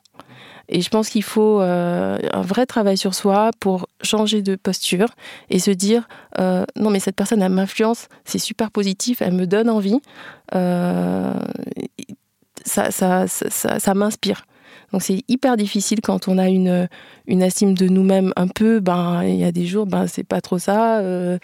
Et 0.69 0.81
je 0.81 0.89
pense 0.89 1.09
qu'il 1.09 1.23
faut 1.23 1.61
euh, 1.61 2.19
un 2.31 2.41
vrai 2.41 2.67
travail 2.67 2.95
sur 2.95 3.15
soi 3.15 3.49
pour 3.59 3.87
changer 4.03 4.43
de 4.43 4.55
posture 4.55 5.09
et 5.49 5.59
se 5.59 5.71
dire 5.71 6.07
non 6.37 6.89
mais 6.89 6.99
cette 6.99 7.15
personne 7.15 7.41
elle 7.41 7.51
m'influence, 7.51 8.07
c'est 8.23 8.39
super 8.39 8.71
positif, 8.71 9.21
elle 9.21 9.33
me 9.33 9.45
donne 9.45 9.69
envie, 9.69 9.99
ça, 10.51 11.31
ça, 12.91 13.27
ça, 13.27 13.79
ça 13.79 13.93
m'inspire. 13.93 14.45
Donc 14.91 15.01
c'est 15.01 15.23
hyper 15.27 15.57
difficile 15.57 16.01
quand 16.01 16.27
on 16.27 16.37
a 16.37 16.49
une, 16.49 16.87
une 17.27 17.41
estime 17.41 17.73
de 17.73 17.87
nous-mêmes 17.87 18.31
un 18.35 18.47
peu, 18.47 18.79
ben 18.79 19.23
il 19.23 19.35
y 19.35 19.43
a 19.43 19.51
des 19.51 19.65
jours, 19.65 19.85
ben 19.85 20.07
c'est 20.07 20.23
pas 20.23 20.41
trop 20.41 20.59
ça, 20.59 20.99
euh, 20.99 21.37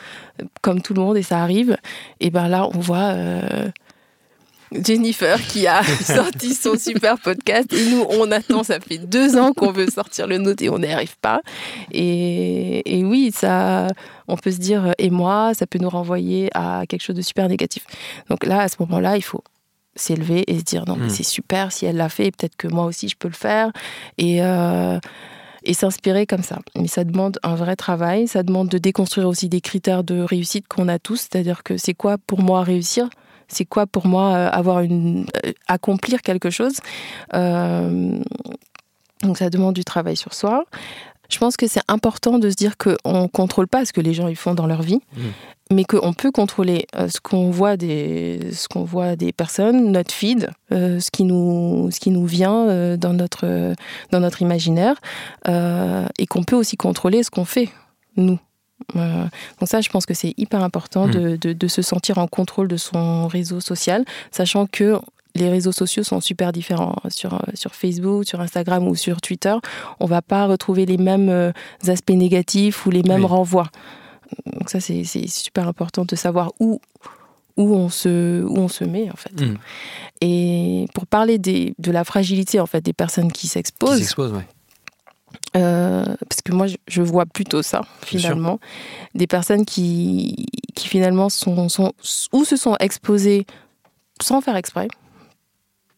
comme 0.62 0.82
tout 0.82 0.94
le 0.94 1.02
monde 1.02 1.18
et 1.18 1.24
ça 1.24 1.42
arrive. 1.42 1.78
Et 2.20 2.30
ben 2.30 2.48
là 2.48 2.68
on 2.68 2.80
voit, 2.80 3.14
euh, 3.14 3.70
Jennifer 4.72 5.42
qui 5.48 5.66
a 5.68 5.82
sorti 6.04 6.54
son 6.54 6.78
super 6.78 7.18
podcast 7.20 7.74
et 7.74 7.90
nous 7.90 8.06
on 8.10 8.32
attend, 8.32 8.64
ça 8.64 8.80
fait 8.80 9.00
deux 9.00 9.38
ans 9.38 9.54
qu'on 9.54 9.72
veut 9.72 9.90
sortir 9.90 10.28
le 10.28 10.38
nôtre 10.38 10.64
et 10.64 10.70
on 10.70 10.80
n'y 10.80 10.92
arrive 10.92 11.18
pas. 11.18 11.42
Et, 11.92 13.00
et, 13.00 13.04
oui, 13.04 13.32
ça, 13.34 13.88
on 14.28 14.38
peut 14.38 14.52
se 14.52 14.60
dire 14.60 14.94
et 14.98 15.10
moi, 15.10 15.54
ça 15.54 15.66
peut 15.66 15.80
nous 15.80 15.90
renvoyer 15.90 16.50
à 16.54 16.84
quelque 16.88 17.02
chose 17.02 17.16
de 17.16 17.22
super 17.22 17.48
négatif. 17.48 17.86
Donc 18.30 18.46
là, 18.46 18.62
à 18.62 18.68
ce 18.70 18.76
moment-là, 18.80 19.18
il 19.18 19.24
faut 19.24 19.44
s'élever 19.96 20.44
et 20.52 20.60
se 20.60 20.64
dire 20.64 20.86
non 20.88 20.96
mais 20.96 21.08
hmm. 21.08 21.10
c'est 21.10 21.24
super 21.24 21.72
si 21.72 21.86
elle 21.86 21.98
l'a 21.98 22.10
fait, 22.10 22.32
peut-être 22.32 22.56
que 22.56 22.68
moi 22.68 22.86
aussi 22.86 23.10
je 23.10 23.16
peux 23.18 23.28
le 23.28 23.34
faire. 23.34 23.72
Et 24.18 24.42
euh, 24.44 25.00
et 25.64 25.74
s'inspirer 25.74 26.26
comme 26.26 26.44
ça. 26.44 26.60
Mais 26.76 26.88
ça 26.88 27.04
demande 27.04 27.40
un 27.44 27.56
vrai 27.56 27.76
travail, 27.76 28.28
ça 28.28 28.44
demande 28.44 28.70
de 28.70 28.78
déconstruire 28.78 29.28
aussi 29.28 29.50
des 29.50 29.62
critères 29.62 30.04
de 30.04 30.22
réussite 30.22 30.68
qu'on 30.68 30.88
a 30.88 31.00
tous, 31.00 31.28
c'est-à-dire 31.30 31.64
que 31.64 31.78
c'est 31.78 31.94
quoi 31.94 32.18
pour 32.18 32.42
moi 32.42 32.64
réussir? 32.64 33.10
C'est 33.48 33.66
quoi 33.66 33.88
pour 33.88 34.08
moi 34.08 34.36
euh, 34.36 34.50
avoir 34.52 34.82
une 34.82 35.26
euh, 35.46 35.52
accomplir 35.68 36.22
quelque 36.22 36.50
chose? 36.50 36.78
Euh, 37.34 38.20
donc 39.24 39.38
ça 39.38 39.50
demande 39.50 39.76
du 39.76 39.84
travail 39.84 40.16
sur 40.16 40.34
soi 40.34 40.66
je 41.30 41.38
pense 41.38 41.58
que 41.58 41.68
c'est 41.68 41.82
important 41.88 42.40
de 42.40 42.50
se 42.50 42.56
dire 42.56 42.76
qu'on 42.78 43.22
ne 43.22 43.28
contrôle 43.28 43.68
pas 43.68 43.86
ce 43.86 43.94
que 43.94 44.02
les 44.02 44.14
gens 44.14 44.28
ils 44.28 44.36
font 44.36 44.56
dans 44.56 44.66
leur 44.66 44.82
vie, 44.82 45.00
mmh. 45.16 45.22
Mais 45.72 45.84
qu'on 45.84 46.14
peut 46.14 46.32
contrôler 46.32 46.88
ce 46.96 47.20
qu'on 47.22 47.52
voit 47.52 47.78
des, 47.78 48.52
ce 48.54 48.68
qu'on 48.68 48.84
voit 48.84 49.16
des 49.16 49.32
personnes, 49.32 49.92
notre 49.92 50.12
feed, 50.12 50.50
ce 50.72 51.12
qui 51.12 51.24
nous, 51.24 51.90
ce 51.92 52.00
qui 52.00 52.10
nous 52.10 52.26
vient 52.26 52.98
dans 52.98 53.14
notre, 53.14 53.76
dans 54.12 54.20
notre 54.20 54.42
imaginaire, 54.42 54.96
et 55.48 56.26
qu'on 56.28 56.44
peut 56.44 56.56
aussi 56.56 56.76
contrôler 56.76 57.22
ce 57.22 57.30
qu'on 57.30 57.46
fait 57.46 57.70
nous. 58.18 58.40
Euh, 58.96 59.24
donc 59.60 59.70
ça, 59.70 59.82
je 59.82 59.90
pense 59.90 60.06
que 60.06 60.14
c'est 60.14 60.34
hyper 60.38 60.64
important 60.64 61.08
mm. 61.08 61.38
de, 61.38 61.68
se 61.68 61.82
sentir 61.82 62.18
en 62.18 62.28
contrôle 62.28 62.68
de 62.68 62.78
son 62.78 63.28
réseau 63.28 63.60
social, 63.60 64.06
sachant 64.32 64.66
que 64.66 65.00
les 65.36 65.50
réseaux 65.50 65.72
sociaux 65.72 66.04
sont 66.04 66.22
super 66.22 66.52
différents. 66.52 66.96
Sur, 67.10 67.42
sur 67.54 67.76
Facebook, 67.76 68.26
sur 68.26 68.42
Instagram 68.42 68.88
ou 68.88 68.96
sur 68.96 69.22
Twitter, 69.22 69.56
on 70.00 70.06
va 70.06 70.22
pas 70.22 70.48
retrouver 70.48 70.86
les 70.86 70.98
mêmes 70.98 71.30
euh, 71.30 71.52
aspects 71.88 72.12
négatifs 72.12 72.86
ou 72.86 72.90
les 72.90 73.04
mêmes 73.04 73.26
renvois. 73.26 73.68
Donc 74.46 74.70
ça, 74.70 74.80
c'est 74.80 75.04
super 75.28 75.68
important 75.68 76.06
de 76.06 76.16
savoir 76.16 76.52
où, 76.60 76.80
où, 77.58 77.76
on, 77.76 77.90
se, 77.90 78.44
où 78.44 78.58
on 78.58 78.68
se 78.68 78.84
met, 78.84 79.10
en 79.12 79.16
fait. 79.16 79.42
Mm. 79.42 79.58
Et 80.22 80.86
pour 80.94 81.08
parler 81.08 81.38
des, 81.38 81.74
de 81.78 81.92
la 81.92 82.04
fragilité, 82.04 82.60
en 82.60 82.66
fait, 82.66 82.82
des 82.82 82.94
personnes 82.94 83.32
qui 83.32 83.48
s'exposent... 83.48 83.98
Qui 83.98 84.04
s'exposent, 84.04 84.34
oui 84.34 84.44
euh, 85.56 86.04
parce 86.06 86.42
que 86.44 86.52
moi, 86.52 86.68
je 86.88 87.02
vois 87.02 87.26
plutôt 87.26 87.62
ça, 87.62 87.82
finalement. 88.04 88.60
Des 89.16 89.28
personnes 89.28 89.66
qui, 89.66 90.46
qui 90.76 90.88
finalement, 90.88 91.30
sont, 91.30 91.70
sont, 91.70 91.94
ou 92.32 92.46
se 92.46 92.56
sont 92.56 92.76
exposées 92.80 93.46
sans 94.22 94.42
faire 94.42 94.56
exprès, 94.56 94.88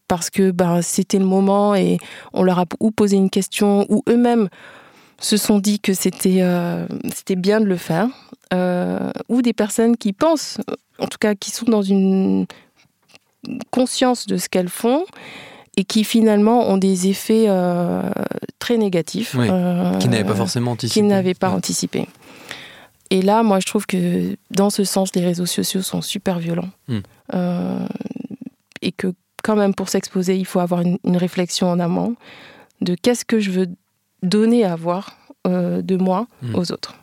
parce 0.08 0.30
que 0.30 0.50
ben, 0.50 0.80
c'était 0.80 1.18
le 1.18 1.24
moment 1.24 1.74
et 1.74 1.98
on 2.32 2.42
leur 2.42 2.58
a 2.58 2.64
ou 2.80 2.90
posé 2.90 3.16
une 3.16 3.30
question, 3.30 3.86
ou 3.88 4.02
eux-mêmes 4.08 4.48
se 5.22 5.36
sont 5.36 5.58
dit 5.58 5.80
que 5.80 5.94
c'était 5.94 6.42
euh, 6.42 6.86
c'était 7.14 7.36
bien 7.36 7.60
de 7.60 7.66
le 7.66 7.76
faire, 7.76 8.08
euh, 8.52 9.10
ou 9.28 9.40
des 9.40 9.54
personnes 9.54 9.96
qui 9.96 10.12
pensent, 10.12 10.58
en 10.98 11.06
tout 11.06 11.18
cas 11.18 11.34
qui 11.34 11.50
sont 11.50 11.66
dans 11.66 11.82
une 11.82 12.46
conscience 13.70 14.26
de 14.26 14.36
ce 14.36 14.48
qu'elles 14.48 14.68
font, 14.68 15.04
et 15.76 15.84
qui 15.84 16.04
finalement 16.04 16.68
ont 16.68 16.76
des 16.76 17.08
effets 17.08 17.46
euh, 17.48 18.02
très 18.58 18.76
négatifs. 18.76 19.36
Euh, 19.38 19.96
qui 19.98 20.08
n'avaient 20.08 20.24
pas 20.24 20.34
forcément 20.34 20.72
anticipé. 20.72 21.00
Qui 21.00 21.06
n'avaient 21.06 21.34
pas 21.34 21.50
anticipé. 21.50 22.06
Et 23.10 23.22
là, 23.22 23.42
moi, 23.42 23.60
je 23.60 23.66
trouve 23.66 23.86
que 23.86 24.36
dans 24.50 24.70
ce 24.70 24.84
sens, 24.84 25.14
les 25.14 25.24
réseaux 25.24 25.46
sociaux 25.46 25.82
sont 25.82 26.02
super 26.02 26.38
violents. 26.38 26.70
Hmm. 26.88 27.00
Euh, 27.34 27.86
et 28.82 28.92
que 28.92 29.14
quand 29.42 29.56
même, 29.56 29.74
pour 29.74 29.88
s'exposer, 29.88 30.36
il 30.36 30.46
faut 30.46 30.60
avoir 30.60 30.82
une, 30.82 30.98
réflexion 31.16 31.68
en 31.68 31.80
amont 31.80 32.16
de 32.80 32.94
qu'est-ce 32.94 33.24
que 33.24 33.38
je 33.38 33.50
veux 33.50 33.68
donner 34.22 34.64
à 34.64 34.76
voir 34.76 35.16
de 35.44 35.96
moi 35.96 36.28
hmm. 36.42 36.54
aux 36.54 36.70
autres 36.70 36.94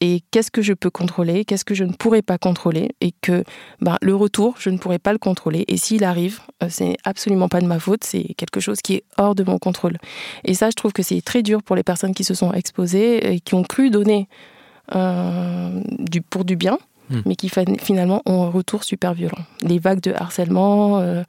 et 0.00 0.22
qu'est-ce 0.30 0.50
que 0.50 0.62
je 0.62 0.72
peux 0.72 0.90
contrôler, 0.90 1.44
qu'est-ce 1.44 1.64
que 1.64 1.74
je 1.74 1.84
ne 1.84 1.92
pourrais 1.92 2.22
pas 2.22 2.38
contrôler, 2.38 2.90
et 3.00 3.12
que 3.20 3.44
ben, 3.80 3.96
le 4.00 4.14
retour, 4.14 4.54
je 4.58 4.70
ne 4.70 4.78
pourrais 4.78 4.98
pas 4.98 5.12
le 5.12 5.18
contrôler. 5.18 5.64
Et 5.68 5.76
s'il 5.76 6.04
arrive, 6.04 6.40
euh, 6.62 6.68
c'est 6.70 6.96
absolument 7.04 7.48
pas 7.48 7.60
de 7.60 7.66
ma 7.66 7.78
faute, 7.78 8.04
c'est 8.04 8.34
quelque 8.36 8.60
chose 8.60 8.80
qui 8.80 8.94
est 8.94 9.04
hors 9.16 9.34
de 9.34 9.44
mon 9.44 9.58
contrôle. 9.58 9.98
Et 10.44 10.54
ça, 10.54 10.70
je 10.70 10.76
trouve 10.76 10.92
que 10.92 11.02
c'est 11.02 11.20
très 11.20 11.42
dur 11.42 11.62
pour 11.62 11.76
les 11.76 11.82
personnes 11.82 12.14
qui 12.14 12.24
se 12.24 12.34
sont 12.34 12.52
exposées 12.52 13.34
et 13.34 13.40
qui 13.40 13.54
ont 13.54 13.64
cru 13.64 13.90
donner 13.90 14.28
euh, 14.94 15.82
du, 15.98 16.22
pour 16.22 16.44
du 16.44 16.56
bien, 16.56 16.78
hmm. 17.10 17.20
mais 17.26 17.34
qui 17.34 17.50
finalement 17.80 18.22
ont 18.26 18.44
un 18.44 18.50
retour 18.50 18.84
super 18.84 19.14
violent. 19.14 19.38
Les 19.62 19.78
vagues 19.78 20.00
de 20.00 20.12
harcèlement. 20.12 21.00
Euh, 21.00 21.22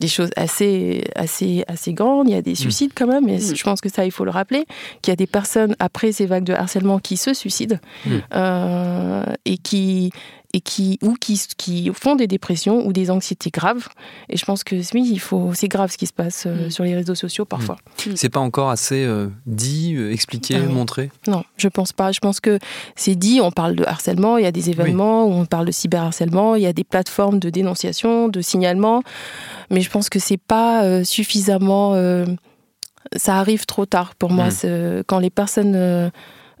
des 0.00 0.08
choses 0.08 0.30
assez, 0.36 1.04
assez, 1.14 1.64
assez 1.68 1.92
grandes. 1.92 2.28
Il 2.28 2.34
y 2.34 2.38
a 2.38 2.42
des 2.42 2.52
mm. 2.52 2.56
suicides 2.56 2.92
quand 2.94 3.06
même, 3.06 3.28
et 3.28 3.38
mm. 3.38 3.56
je 3.56 3.62
pense 3.62 3.80
que 3.80 3.88
ça, 3.88 4.04
il 4.04 4.12
faut 4.12 4.24
le 4.24 4.30
rappeler, 4.30 4.66
qu'il 5.02 5.10
y 5.10 5.12
a 5.12 5.16
des 5.16 5.26
personnes 5.26 5.74
après 5.78 6.12
ces 6.12 6.26
vagues 6.26 6.44
de 6.44 6.54
harcèlement 6.54 6.98
qui 6.98 7.16
se 7.16 7.34
suicident 7.34 7.78
mm. 8.06 8.10
euh, 8.34 9.24
et 9.44 9.58
qui 9.58 10.12
et 10.54 10.60
qui 10.60 10.98
ou 11.02 11.14
qui, 11.14 11.40
qui 11.58 11.90
font 11.92 12.16
des 12.16 12.26
dépressions 12.26 12.86
ou 12.86 12.92
des 12.92 13.10
anxiétés 13.10 13.50
graves. 13.50 13.88
Et 14.30 14.36
je 14.38 14.44
pense 14.46 14.64
que 14.64 14.76
oui, 14.94 15.06
il 15.10 15.20
faut, 15.20 15.52
c'est 15.54 15.68
grave 15.68 15.92
ce 15.92 15.98
qui 15.98 16.06
se 16.06 16.12
passe 16.12 16.44
euh, 16.46 16.66
mm. 16.66 16.70
sur 16.70 16.84
les 16.84 16.94
réseaux 16.94 17.14
sociaux 17.14 17.44
parfois. 17.44 17.76
Mm. 18.06 18.12
C'est 18.16 18.30
pas 18.30 18.40
encore 18.40 18.70
assez 18.70 19.04
euh, 19.04 19.28
dit, 19.46 19.94
euh, 19.94 20.10
expliqué, 20.10 20.56
ah 20.56 20.60
montré? 20.60 21.10
Non, 21.26 21.44
je 21.58 21.68
pense 21.68 21.92
pas. 21.92 22.12
Je 22.12 22.20
pense 22.20 22.40
que 22.40 22.58
c'est 22.96 23.14
dit. 23.14 23.40
On 23.42 23.50
parle 23.50 23.76
de 23.76 23.84
harcèlement. 23.84 24.38
Il 24.38 24.44
y 24.44 24.46
a 24.46 24.52
des 24.52 24.70
événements 24.70 25.26
où 25.26 25.32
on 25.32 25.44
parle 25.44 25.66
de 25.66 25.72
cyberharcèlement. 25.72 26.54
Il 26.54 26.62
y 26.62 26.66
a 26.66 26.72
des 26.72 26.84
plateformes 26.84 27.38
de 27.38 27.50
dénonciation, 27.50 28.28
de 28.28 28.40
signalement. 28.40 29.02
Mais 29.70 29.82
je 29.82 29.90
pense 29.90 30.08
que 30.08 30.18
c'est 30.18 30.38
pas 30.38 31.04
suffisamment. 31.04 31.92
ça 33.16 33.36
arrive 33.38 33.66
trop 33.66 33.84
tard 33.84 34.14
pour 34.14 34.30
moi. 34.30 34.48
Mm. 34.48 35.02
Quand 35.06 35.18
les 35.18 35.30
personnes 35.30 36.10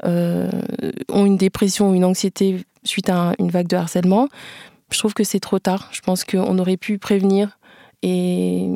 ont 0.04 1.26
une 1.26 1.36
dépression 1.36 1.90
ou 1.90 1.94
une 1.94 2.04
anxiété 2.04 2.64
suite 2.84 3.08
à 3.08 3.34
une 3.38 3.50
vague 3.50 3.68
de 3.68 3.76
harcèlement. 3.76 4.28
Je 4.90 4.98
trouve 4.98 5.14
que 5.14 5.24
c'est 5.24 5.40
trop 5.40 5.58
tard. 5.58 5.88
Je 5.92 6.00
pense 6.00 6.24
qu'on 6.24 6.58
aurait 6.58 6.76
pu 6.76 6.98
prévenir 6.98 7.58
et, 8.02 8.68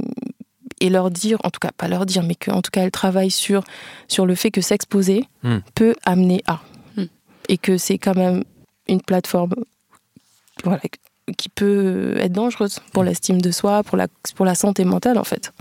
et 0.81 0.91
leur 0.91 1.11
dire, 1.11 1.39
en 1.45 1.51
tout 1.51 1.61
cas 1.61 1.71
pas 1.77 1.89
leur 1.89 2.07
dire, 2.07 2.23
mais 2.23 2.35
qu'en 2.35 2.61
tout 2.61 2.71
cas 2.71 2.83
elles 2.83 2.91
travaillent 2.91 3.31
sur, 3.31 3.63
sur 4.09 4.27
le 4.27 4.35
fait 4.35 4.51
que 4.51 4.61
s'exposer 4.61 5.25
hmm. 5.43 5.59
peut 5.75 5.95
amener 6.05 6.43
à. 6.47 6.61
Hmm. 6.97 7.07
Et 7.49 7.59
que 7.59 7.79
c'est 7.79 7.99
quand 7.99 8.17
même 8.17 8.45
une 8.89 9.01
plateforme 9.01 9.55
voilà, 10.65 10.81
qui 11.39 11.49
peut 11.49 12.17
être 12.19 12.33
dangereuse 12.33 12.81
pour 12.93 13.03
hmm. 13.03 13.07
l'estime 13.07 13.41
de 13.41 13.51
soi, 13.51 13.83
pour 13.83 13.97
la, 13.97 14.09
pour 14.35 14.45
la 14.45 14.55
santé 14.55 14.85
mentale 14.85 15.19
en 15.19 15.25
fait. 15.25 15.53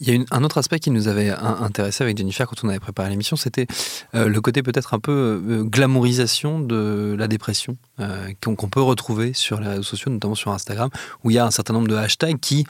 Il 0.00 0.12
y 0.12 0.18
a 0.18 0.24
un 0.32 0.42
autre 0.42 0.58
aspect 0.58 0.80
qui 0.80 0.90
nous 0.90 1.06
avait 1.06 1.30
intéressé 1.30 2.02
avec 2.02 2.18
Jennifer 2.18 2.48
quand 2.48 2.64
on 2.64 2.68
avait 2.68 2.80
préparé 2.80 3.10
l'émission, 3.10 3.36
c'était 3.36 3.66
euh, 4.14 4.28
le 4.28 4.40
côté 4.40 4.62
peut-être 4.62 4.92
un 4.92 4.98
peu 4.98 5.40
euh, 5.48 5.62
glamourisation 5.62 6.58
de 6.58 7.14
la 7.16 7.28
dépression 7.28 7.76
euh, 8.00 8.32
qu'on 8.42 8.68
peut 8.68 8.82
retrouver 8.82 9.34
sur 9.34 9.60
les 9.60 9.68
réseaux 9.68 9.84
sociaux, 9.84 10.10
notamment 10.10 10.34
sur 10.34 10.50
Instagram, 10.50 10.90
où 11.22 11.30
il 11.30 11.34
y 11.34 11.38
a 11.38 11.46
un 11.46 11.52
certain 11.52 11.74
nombre 11.74 11.86
de 11.86 11.94
hashtags 11.94 12.40
qui 12.40 12.66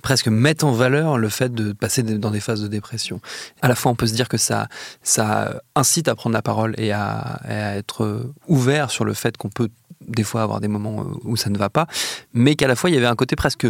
presque 0.00 0.28
mettent 0.28 0.62
en 0.62 0.72
valeur 0.72 1.18
le 1.18 1.28
fait 1.28 1.52
de 1.52 1.72
passer 1.72 2.02
dans 2.02 2.30
des 2.30 2.40
phases 2.40 2.62
de 2.62 2.68
dépression. 2.68 3.20
À 3.62 3.68
la 3.68 3.74
fois, 3.74 3.90
on 3.90 3.94
peut 3.94 4.06
se 4.06 4.14
dire 4.14 4.28
que 4.28 4.36
ça, 4.36 4.68
incite 5.74 6.08
à 6.08 6.14
prendre 6.14 6.34
la 6.34 6.42
parole 6.42 6.74
et 6.78 6.92
à 6.92 7.40
être 7.48 8.30
ouvert 8.46 8.90
sur 8.90 9.06
le 9.06 9.14
fait 9.14 9.38
qu'on 9.38 9.48
peut 9.48 9.70
des 10.06 10.22
fois 10.22 10.42
avoir 10.42 10.60
des 10.60 10.68
moments 10.68 11.06
où 11.22 11.36
ça 11.36 11.48
ne 11.48 11.56
va 11.56 11.70
pas, 11.70 11.86
mais 12.34 12.54
qu'à 12.54 12.68
la 12.68 12.76
fois, 12.76 12.90
il 12.90 12.94
y 12.94 12.96
avait 12.96 13.06
un 13.06 13.16
côté 13.16 13.34
presque 13.34 13.66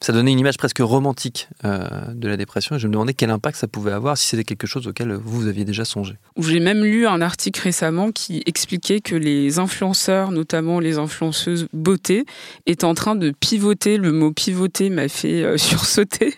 ça 0.00 0.12
donnait 0.12 0.32
une 0.32 0.38
image 0.38 0.58
presque 0.58 0.80
romantique 0.80 1.48
euh, 1.64 1.88
de 2.12 2.28
la 2.28 2.36
dépression 2.36 2.76
et 2.76 2.78
je 2.78 2.86
me 2.86 2.92
demandais 2.92 3.14
quel 3.14 3.30
impact 3.30 3.58
ça 3.58 3.66
pouvait 3.66 3.92
avoir 3.92 4.18
si 4.18 4.28
c'était 4.28 4.44
quelque 4.44 4.66
chose 4.66 4.86
auquel 4.86 5.12
vous, 5.14 5.46
aviez 5.46 5.64
déjà 5.64 5.84
songé. 5.84 6.14
J'ai 6.38 6.60
même 6.60 6.84
lu 6.84 7.06
un 7.06 7.22
article 7.22 7.60
récemment 7.62 8.12
qui 8.12 8.42
expliquait 8.46 9.00
que 9.00 9.14
les 9.14 9.58
influenceurs, 9.58 10.32
notamment 10.32 10.80
les 10.80 10.98
influenceuses 10.98 11.68
beauté, 11.72 12.26
étaient 12.66 12.84
en 12.84 12.94
train 12.94 13.16
de 13.16 13.30
pivoter, 13.30 13.96
le 13.96 14.12
mot 14.12 14.32
pivoter 14.32 14.90
m'a 14.90 15.08
fait 15.08 15.42
euh, 15.42 15.56
sursauter 15.56 16.34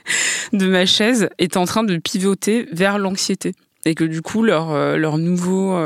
de 0.53 0.67
ma 0.69 0.87
chaise, 0.87 1.29
est 1.39 1.57
en 1.57 1.65
train 1.65 1.83
de 1.83 1.97
pivoter 1.97 2.69
vers 2.73 2.99
l'anxiété 2.99 3.55
et 3.85 3.95
que 3.95 4.05
du 4.05 4.23
coup 4.23 4.43
leur 4.43 4.73
euh, 4.73 4.97
leur 4.97 5.19
nouveau 5.19 5.79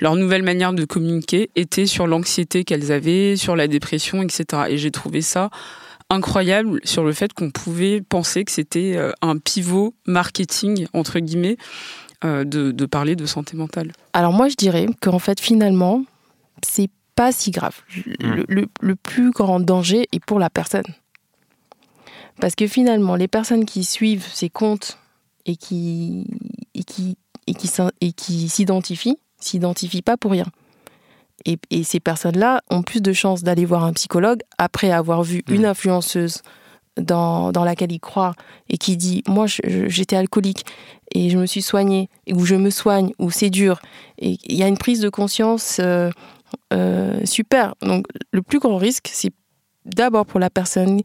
leur 0.00 0.16
nouvelle 0.16 0.42
manière 0.42 0.72
de 0.72 0.84
communiquer 0.84 1.50
était 1.54 1.86
sur 1.86 2.06
l'anxiété 2.06 2.64
qu'elles 2.64 2.90
avaient, 2.90 3.36
sur 3.36 3.54
la 3.54 3.68
dépression, 3.68 4.22
etc. 4.22 4.64
Et 4.70 4.78
j'ai 4.78 4.90
trouvé 4.90 5.20
ça 5.20 5.50
incroyable 6.10 6.80
sur 6.84 7.04
le 7.04 7.12
fait 7.12 7.32
qu'on 7.32 7.50
pouvait 7.50 8.00
penser 8.00 8.44
que 8.44 8.52
c'était 8.52 8.96
euh, 8.96 9.12
un 9.22 9.38
pivot 9.38 9.94
marketing, 10.06 10.86
entre 10.92 11.18
guillemets, 11.18 11.56
euh, 12.24 12.44
de, 12.44 12.86
parler 12.86 13.16
de 13.16 13.26
santé 13.26 13.56
mentale. 13.56 13.92
Alors 14.12 14.32
moi, 14.32 14.48
je 14.48 14.56
dirais 14.56 14.86
qu'en 15.00 15.18
fait, 15.18 15.40
finalement, 15.40 16.04
c'est 16.62 16.90
pas 17.14 17.32
si 17.32 17.50
grave. 17.50 17.76
Mmh. 18.20 18.42
Le, 18.48 18.96
plus 18.96 19.30
grand 19.30 19.60
danger 19.60 20.08
est 20.12 20.24
pour 20.24 20.38
la 20.38 20.50
personne. 20.50 20.86
Parce 22.40 22.54
que 22.54 22.66
finalement, 22.66 23.16
les 23.16 23.28
personnes 23.28 23.64
qui 23.64 23.84
suivent 23.84 24.26
ces 24.26 24.50
comptes 24.50 24.98
et 25.46 25.56
qui, 25.56 26.26
et 26.74 26.84
qui, 26.84 27.16
et 27.46 27.54
qui, 27.54 27.70
et 28.00 28.12
qui 28.12 28.48
s'identifient, 28.48 29.18
s'identifient 29.40 30.02
pas 30.02 30.16
pour 30.16 30.32
rien. 30.32 30.46
Et, 31.44 31.84
ces 31.84 32.00
personnes-là 32.00 32.62
ont 32.70 32.82
plus 32.82 33.00
de 33.00 33.12
chances 33.12 33.42
d'aller 33.42 33.64
voir 33.64 33.84
un 33.84 33.92
psychologue 33.92 34.40
après 34.58 34.90
avoir 34.90 35.22
vu 35.22 35.44
une 35.48 35.62
mmh. 35.62 35.66
influenceuse 35.66 36.42
dans, 37.00 37.52
dans, 37.52 37.64
laquelle 37.64 37.92
ils 37.92 38.00
croient 38.00 38.34
et 38.68 38.78
qui 38.78 38.96
dit 38.96 39.22
Moi, 39.28 39.46
j'étais 39.46 40.16
alcoolique 40.16 40.64
et 41.14 41.30
je 41.30 41.38
me 41.38 41.46
suis 41.46 41.62
soignée, 41.62 42.08
ou 42.32 42.44
je 42.44 42.54
me 42.54 42.70
soigne, 42.70 43.12
ou 43.18 43.30
c'est 43.30 43.50
dur. 43.50 43.80
Et 44.18 44.38
il 44.44 44.56
y 44.56 44.62
a 44.62 44.68
une 44.68 44.78
prise 44.78 45.00
de 45.00 45.08
conscience 45.08 45.78
euh, 45.80 46.10
euh, 46.72 47.24
super. 47.24 47.74
Donc, 47.80 48.06
le 48.32 48.42
plus 48.42 48.58
grand 48.58 48.76
risque, 48.76 49.08
c'est 49.12 49.32
d'abord 49.84 50.26
pour 50.26 50.40
la 50.40 50.50
personne 50.50 51.00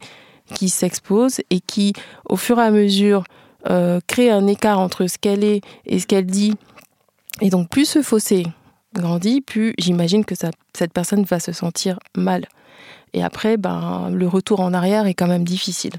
qui 0.54 0.68
s'expose 0.68 1.40
et 1.50 1.60
qui, 1.60 1.92
au 2.28 2.36
fur 2.36 2.58
et 2.58 2.62
à 2.62 2.70
mesure, 2.70 3.24
euh, 3.70 4.00
crée 4.06 4.30
un 4.30 4.46
écart 4.46 4.80
entre 4.80 5.06
ce 5.06 5.18
qu'elle 5.18 5.44
est 5.44 5.60
et 5.86 5.98
ce 5.98 6.06
qu'elle 6.06 6.26
dit. 6.26 6.54
Et 7.40 7.50
donc, 7.50 7.68
plus 7.68 7.86
ce 7.86 8.02
fossé 8.02 8.46
grandit, 8.94 9.40
plus 9.40 9.74
j'imagine 9.78 10.24
que 10.24 10.34
cette 10.34 10.92
personne 10.92 11.24
va 11.24 11.40
se 11.40 11.52
sentir 11.52 11.98
mal. 12.16 12.46
Et 13.14 13.22
après, 13.22 13.56
ben, 13.56 14.10
le 14.10 14.26
retour 14.26 14.60
en 14.60 14.72
arrière 14.72 15.06
est 15.06 15.14
quand 15.14 15.26
même 15.26 15.44
difficile. 15.44 15.92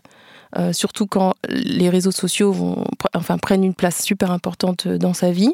Euh, 0.57 0.71
surtout 0.71 1.07
quand 1.07 1.33
les 1.49 1.89
réseaux 1.89 2.11
sociaux 2.11 2.51
vont, 2.51 2.85
enfin, 3.15 3.37
prennent 3.37 3.63
une 3.63 3.73
place 3.73 4.03
super 4.03 4.31
importante 4.31 4.87
dans 4.87 5.13
sa 5.13 5.31
vie. 5.31 5.53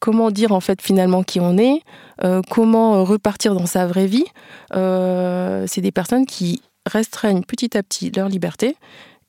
Comment 0.00 0.30
dire 0.30 0.52
en 0.52 0.60
fait 0.60 0.80
finalement 0.80 1.24
qui 1.24 1.40
on 1.40 1.58
est 1.58 1.82
euh, 2.22 2.40
Comment 2.48 3.04
repartir 3.04 3.54
dans 3.54 3.66
sa 3.66 3.86
vraie 3.86 4.06
vie 4.06 4.26
euh, 4.74 5.64
C'est 5.66 5.80
des 5.80 5.90
personnes 5.90 6.24
qui 6.24 6.62
restreignent 6.86 7.42
petit 7.42 7.76
à 7.76 7.82
petit 7.82 8.12
leur 8.12 8.28
liberté 8.28 8.76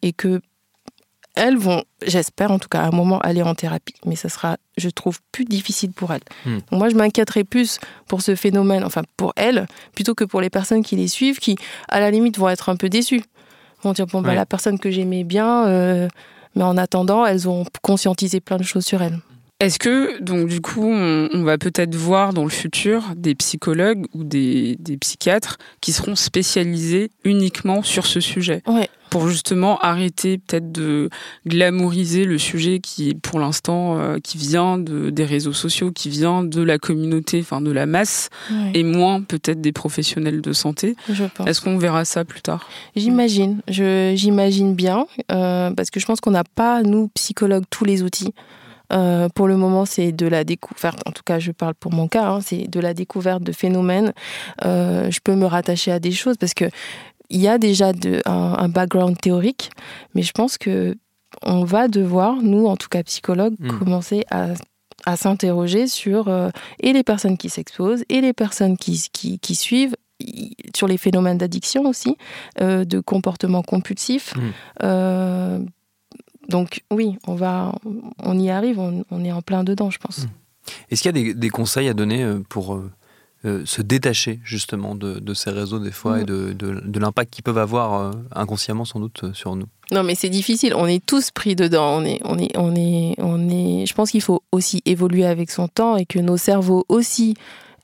et 0.03 0.13
que 0.13 0.41
elles 1.35 1.57
vont, 1.57 1.83
j'espère 2.05 2.51
en 2.51 2.59
tout 2.59 2.67
cas, 2.67 2.81
à 2.81 2.87
un 2.87 2.91
moment 2.91 3.19
aller 3.19 3.41
en 3.41 3.55
thérapie. 3.55 3.95
Mais 4.05 4.15
ça 4.15 4.29
sera, 4.29 4.57
je 4.77 4.89
trouve, 4.89 5.19
plus 5.31 5.45
difficile 5.45 5.91
pour 5.91 6.11
elles. 6.13 6.21
Hmm. 6.45 6.59
moi, 6.71 6.89
je 6.89 6.95
m'inquiéterais 6.95 7.43
plus 7.43 7.79
pour 8.07 8.21
ce 8.21 8.35
phénomène, 8.35 8.83
enfin 8.83 9.03
pour 9.17 9.33
elles, 9.35 9.65
plutôt 9.93 10.15
que 10.15 10.23
pour 10.23 10.41
les 10.41 10.49
personnes 10.49 10.83
qui 10.83 10.95
les 10.95 11.07
suivent, 11.07 11.39
qui, 11.39 11.55
à 11.87 11.99
la 11.99 12.11
limite, 12.11 12.37
vont 12.37 12.49
être 12.49 12.69
un 12.69 12.75
peu 12.75 12.89
déçues. 12.89 13.23
Vont 13.83 13.93
dire, 13.93 14.07
bon, 14.07 14.21
bah, 14.21 14.35
la 14.35 14.45
personne 14.45 14.77
que 14.77 14.91
j'aimais 14.91 15.23
bien, 15.23 15.65
euh, 15.67 16.07
mais 16.55 16.63
en 16.63 16.75
attendant, 16.77 17.25
elles 17.25 17.47
ont 17.47 17.65
conscientisé 17.81 18.41
plein 18.41 18.57
de 18.57 18.63
choses 18.63 18.85
sur 18.85 19.01
elles. 19.01 19.19
Est-ce 19.61 19.77
que, 19.77 20.21
donc, 20.21 20.47
du 20.47 20.61
coup, 20.61 20.85
on, 20.85 21.43
va 21.43 21.57
peut-être 21.57 21.93
voir 21.93 22.33
dans 22.33 22.45
le 22.45 22.49
futur 22.49 23.11
des 23.17 23.35
psychologues 23.35 24.05
ou 24.13 24.23
des, 24.23 24.77
psychiatres 25.01 25.57
qui 25.81 25.91
seront 25.91 26.15
spécialisés 26.15 27.11
uniquement 27.25 27.83
sur 27.83 28.05
ce 28.05 28.21
sujet 28.21 28.63
Pour 29.09 29.27
justement 29.27 29.77
arrêter 29.79 30.37
peut-être 30.37 30.71
de 30.71 31.09
glamouriser 31.45 32.23
le 32.23 32.37
sujet 32.37 32.79
qui, 32.79 33.13
pour 33.15 33.41
l'instant, 33.41 33.99
euh, 33.99 34.19
qui 34.23 34.37
vient 34.37 34.77
de, 34.77 35.09
des 35.09 35.25
réseaux 35.25 35.51
sociaux, 35.51 35.91
qui 35.91 36.07
vient 36.07 36.45
de 36.45 36.61
la 36.61 36.77
communauté, 36.77 37.41
enfin 37.41 37.59
de 37.59 37.71
la 37.71 37.85
masse, 37.85 38.29
et 38.73 38.83
moins 38.83 39.21
peut-être 39.21 39.59
des 39.59 39.73
professionnels 39.73 40.39
de 40.39 40.53
santé. 40.53 40.95
Est-ce 41.45 41.59
qu'on 41.59 41.77
verra 41.77 42.05
ça 42.05 42.23
plus 42.23 42.41
tard? 42.41 42.69
J'imagine, 42.95 43.59
j'imagine 43.67 44.73
bien, 44.73 45.05
euh, 45.33 45.71
parce 45.71 45.89
que 45.89 45.99
je 45.99 46.05
pense 46.05 46.21
qu'on 46.21 46.31
n'a 46.31 46.45
pas, 46.45 46.81
nous, 46.81 47.09
psychologues, 47.09 47.65
tous 47.69 47.83
les 47.83 48.03
outils. 48.03 48.33
Euh, 48.91 49.29
pour 49.29 49.47
le 49.47 49.57
moment, 49.57 49.85
c'est 49.85 50.11
de 50.11 50.27
la 50.27 50.43
découverte, 50.43 50.99
en 51.05 51.11
tout 51.11 51.23
cas 51.23 51.39
je 51.39 51.51
parle 51.51 51.75
pour 51.75 51.93
mon 51.93 52.07
cas, 52.07 52.27
hein, 52.27 52.41
c'est 52.41 52.67
de 52.67 52.79
la 52.79 52.93
découverte 52.93 53.43
de 53.43 53.51
phénomènes. 53.51 54.13
Euh, 54.65 55.09
je 55.11 55.19
peux 55.23 55.35
me 55.35 55.45
rattacher 55.45 55.91
à 55.91 55.99
des 55.99 56.11
choses 56.11 56.37
parce 56.37 56.53
que 56.53 56.65
il 57.29 57.39
y 57.39 57.47
a 57.47 57.59
déjà 57.59 57.93
de, 57.93 58.21
un, 58.25 58.69
background 58.69 59.19
théorique, 59.19 59.69
mais 60.15 60.23
je 60.23 60.31
pense 60.31 60.57
que 60.57 60.97
on 61.43 61.63
va 61.63 61.87
devoir, 61.87 62.37
nous 62.41 62.65
en 62.65 62.75
tout 62.75 62.89
cas 62.89 63.03
psychologues, 63.03 63.53
hmm. 63.59 63.77
commencer 63.77 64.25
à, 64.31 64.53
à 65.05 65.15
s'interroger 65.15 65.85
sur 65.85 66.27
euh, 66.27 66.49
et 66.79 66.91
les 66.91 67.03
personnes 67.03 67.37
qui 67.37 67.49
s'exposent 67.49 68.03
et 68.09 68.21
les 68.21 68.33
personnes 68.33 68.77
qui, 68.77 69.09
qui, 69.13 69.37
qui 69.37 69.53
suivent 69.53 69.95
sur 70.75 70.87
les 70.87 70.97
phénomènes 70.97 71.37
d'addiction 71.37 71.85
aussi, 71.85 72.17
de 72.59 72.99
comportement 72.99 73.61
compulsif. 73.61 74.33
Hmm. 74.81 75.65
Donc 76.49 76.81
oui, 76.91 77.17
on 77.27 77.35
va, 77.35 77.75
on 78.23 78.37
y 78.37 78.49
arrive, 78.49 78.79
on, 78.79 79.23
est 79.23 79.31
en 79.31 79.41
plein 79.41 79.63
dedans, 79.63 79.91
je 79.91 79.99
pense. 79.99 80.25
Mmh. 80.25 80.29
Est-ce 80.89 81.03
qu'il 81.03 81.15
y 81.15 81.29
a 81.29 81.33
des, 81.33 81.49
conseils 81.49 81.87
à 81.87 81.93
donner 81.93 82.23
euh, 82.23 82.39
pour 82.49 82.75
euh, 82.75 82.91
euh, 83.45 83.65
se 83.65 83.81
détacher 83.81 84.39
justement 84.43 84.95
de, 84.95 85.33
ces 85.33 85.51
réseaux 85.51 85.79
des 85.79 85.91
fois 85.91 86.19
et 86.19 86.23
mmh. 86.23 86.53
de, 86.55 86.99
l'impact 86.99 87.31
qu'ils 87.33 87.43
peuvent 87.43 87.59
avoir 87.59 88.13
inconsciemment 88.35 88.83
sans 88.83 88.99
doute 88.99 89.33
sur 89.33 89.55
nous? 89.55 89.67
Non, 89.91 90.03
mais 90.03 90.15
c'est 90.15 90.29
difficile. 90.29 90.73
On 90.75 90.87
est 90.87 91.05
tous 91.05 91.29
pris 91.31 91.55
dedans. 91.55 91.99
On 91.99 92.03
est, 92.03 92.19
on 92.23 92.37
est, 92.39 92.57
on 92.57 92.75
est, 92.75 93.15
on 93.19 93.49
est. 93.49 93.85
Je 93.85 93.93
pense 93.93 94.11
qu'il 94.11 94.21
faut 94.21 94.41
aussi 94.51 94.81
évoluer 94.85 95.25
avec 95.25 95.51
son 95.51 95.67
temps 95.67 95.97
et 95.97 96.05
que 96.05 96.19
nos 96.19 96.37
cerveaux 96.37 96.83
aussi 96.89 97.35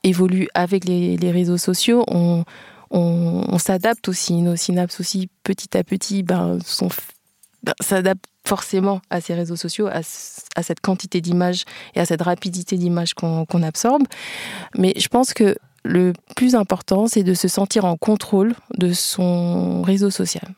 évoluent 0.02 0.48
avec 0.54 0.84
les, 0.84 1.16
réseaux 1.30 1.56
sociaux. 1.56 2.04
On, 2.08 2.44
on, 2.90 3.58
s'adapte 3.58 4.08
aussi. 4.08 4.34
Nos 4.42 4.56
synapses 4.56 5.00
aussi, 5.00 5.28
petit 5.42 5.76
à 5.76 5.82
petit, 5.82 6.22
ben, 6.22 6.58
sont 6.64 6.88
ben, 7.62 7.74
s'adaptent 7.80 8.28
forcément 8.46 9.00
à 9.10 9.20
ces 9.20 9.34
réseaux 9.34 9.56
sociaux, 9.56 9.88
à, 9.88 10.02
cette 10.02 10.80
quantité 10.80 11.20
d'images 11.20 11.64
et 11.94 12.00
à 12.00 12.06
cette 12.06 12.22
rapidité 12.22 12.76
d'images 12.76 13.14
qu'on 13.14 13.62
absorbe. 13.62 14.04
Mais 14.76 14.94
je 14.96 15.08
pense 15.08 15.34
que 15.34 15.56
le 15.84 16.12
plus 16.34 16.54
important, 16.54 17.06
c'est 17.06 17.22
de 17.22 17.34
se 17.34 17.48
sentir 17.48 17.84
en 17.84 17.96
contrôle 17.96 18.54
de 18.76 18.92
son 18.92 19.82
réseau 19.82 20.10
social 20.10 20.48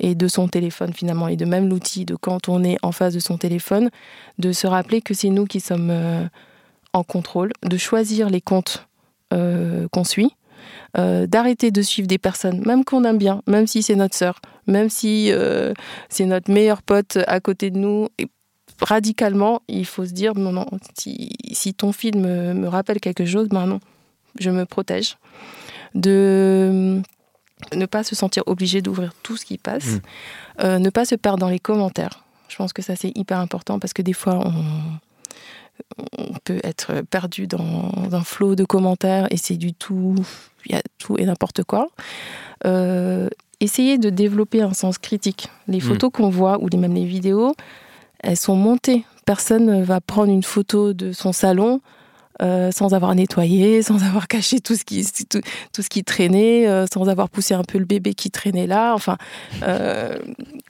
et 0.00 0.14
de 0.14 0.28
son 0.28 0.48
téléphone 0.48 0.92
finalement, 0.92 1.28
et 1.28 1.36
de 1.36 1.44
même 1.44 1.68
l'outil 1.68 2.04
de 2.04 2.16
quand 2.16 2.48
on 2.48 2.64
est 2.64 2.76
en 2.82 2.92
face 2.92 3.14
de 3.14 3.20
son 3.20 3.38
téléphone, 3.38 3.90
de 4.38 4.52
se 4.52 4.66
rappeler 4.66 5.00
que 5.00 5.14
c'est 5.14 5.28
nous 5.28 5.46
qui 5.46 5.60
sommes 5.60 5.90
euh, 5.90 6.24
en 6.92 7.04
contrôle, 7.04 7.52
de 7.62 7.76
choisir 7.76 8.28
les 8.28 8.40
comptes 8.40 8.88
euh, 9.32 9.86
qu'on 9.92 10.04
suit, 10.04 10.34
euh, 10.96 11.26
d'arrêter 11.26 11.70
de 11.70 11.82
suivre 11.82 12.08
des 12.08 12.18
personnes, 12.18 12.62
même 12.66 12.84
qu'on 12.84 13.04
aime 13.04 13.18
bien, 13.18 13.42
même 13.46 13.66
si 13.66 13.82
c'est 13.82 13.94
notre 13.94 14.16
sœur, 14.16 14.40
même 14.66 14.88
si 14.88 15.30
euh, 15.32 15.72
c'est 16.08 16.24
notre 16.24 16.52
meilleur 16.52 16.82
pote 16.82 17.18
à 17.26 17.40
côté 17.40 17.70
de 17.70 17.78
nous. 17.78 18.08
Et 18.18 18.28
radicalement, 18.80 19.62
il 19.68 19.86
faut 19.86 20.04
se 20.04 20.12
dire 20.12 20.34
non, 20.34 20.52
non, 20.52 20.66
si, 20.96 21.74
ton 21.74 21.92
film 21.92 22.20
me, 22.52 22.68
rappelle 22.68 23.00
quelque 23.00 23.24
chose, 23.24 23.48
ben 23.48 23.66
non, 23.66 23.80
je 24.38 24.50
me 24.50 24.64
protège. 24.64 25.16
De 25.94 27.00
ne 27.72 27.86
pas 27.86 28.02
se 28.02 28.14
sentir 28.14 28.42
obligé 28.46 28.82
d'ouvrir 28.82 29.12
tout 29.22 29.36
ce 29.36 29.44
qui 29.44 29.58
passe, 29.58 29.86
mmh. 29.86 30.00
euh, 30.60 30.78
ne 30.78 30.90
pas 30.90 31.04
se 31.04 31.14
perdre 31.14 31.38
dans 31.38 31.48
les 31.48 31.60
commentaires. 31.60 32.24
Je 32.48 32.56
pense 32.56 32.72
que 32.72 32.82
ça 32.82 32.94
c'est 32.94 33.16
hyper 33.16 33.38
important 33.38 33.78
parce 33.78 33.92
que 33.92 34.02
des 34.02 34.12
fois 34.12 34.38
on, 34.44 34.54
on 36.18 36.34
peut 36.44 36.60
être 36.62 37.02
perdu 37.02 37.46
dans 37.46 37.92
un 38.12 38.24
flot 38.24 38.54
de 38.54 38.64
commentaires 38.64 39.26
et 39.30 39.36
c'est 39.36 39.56
du 39.56 39.72
tout, 39.72 40.14
il 40.66 40.72
y 40.72 40.78
a 40.78 40.82
tout 40.98 41.16
et 41.18 41.24
n'importe 41.24 41.64
quoi. 41.64 41.88
Euh, 42.66 43.28
essayez 43.60 43.98
de 43.98 44.10
développer 44.10 44.62
un 44.62 44.72
sens 44.72 44.98
critique. 44.98 45.48
Les 45.68 45.78
hmm. 45.78 45.82
photos 45.82 46.10
qu'on 46.12 46.30
voit 46.30 46.58
ou 46.62 46.68
même 46.76 46.94
les 46.94 47.04
vidéos, 47.04 47.54
elles 48.20 48.36
sont 48.36 48.56
montées. 48.56 49.04
Personne 49.26 49.66
ne 49.66 49.84
va 49.84 50.00
prendre 50.00 50.32
une 50.32 50.42
photo 50.42 50.92
de 50.92 51.12
son 51.12 51.32
salon 51.32 51.80
euh, 52.42 52.72
sans 52.72 52.94
avoir 52.94 53.14
nettoyé, 53.14 53.82
sans 53.84 54.02
avoir 54.02 54.26
caché 54.26 54.60
tout 54.60 54.74
ce 54.74 54.84
qui, 54.84 55.06
tout, 55.28 55.82
ce 55.82 55.88
qui 55.88 56.02
traînait, 56.02 56.66
euh, 56.66 56.86
sans 56.92 57.08
avoir 57.08 57.28
poussé 57.28 57.54
un 57.54 57.62
peu 57.62 57.78
le 57.78 57.84
bébé 57.84 58.14
qui 58.14 58.30
traînait 58.30 58.66
là. 58.66 58.94
Enfin, 58.94 59.16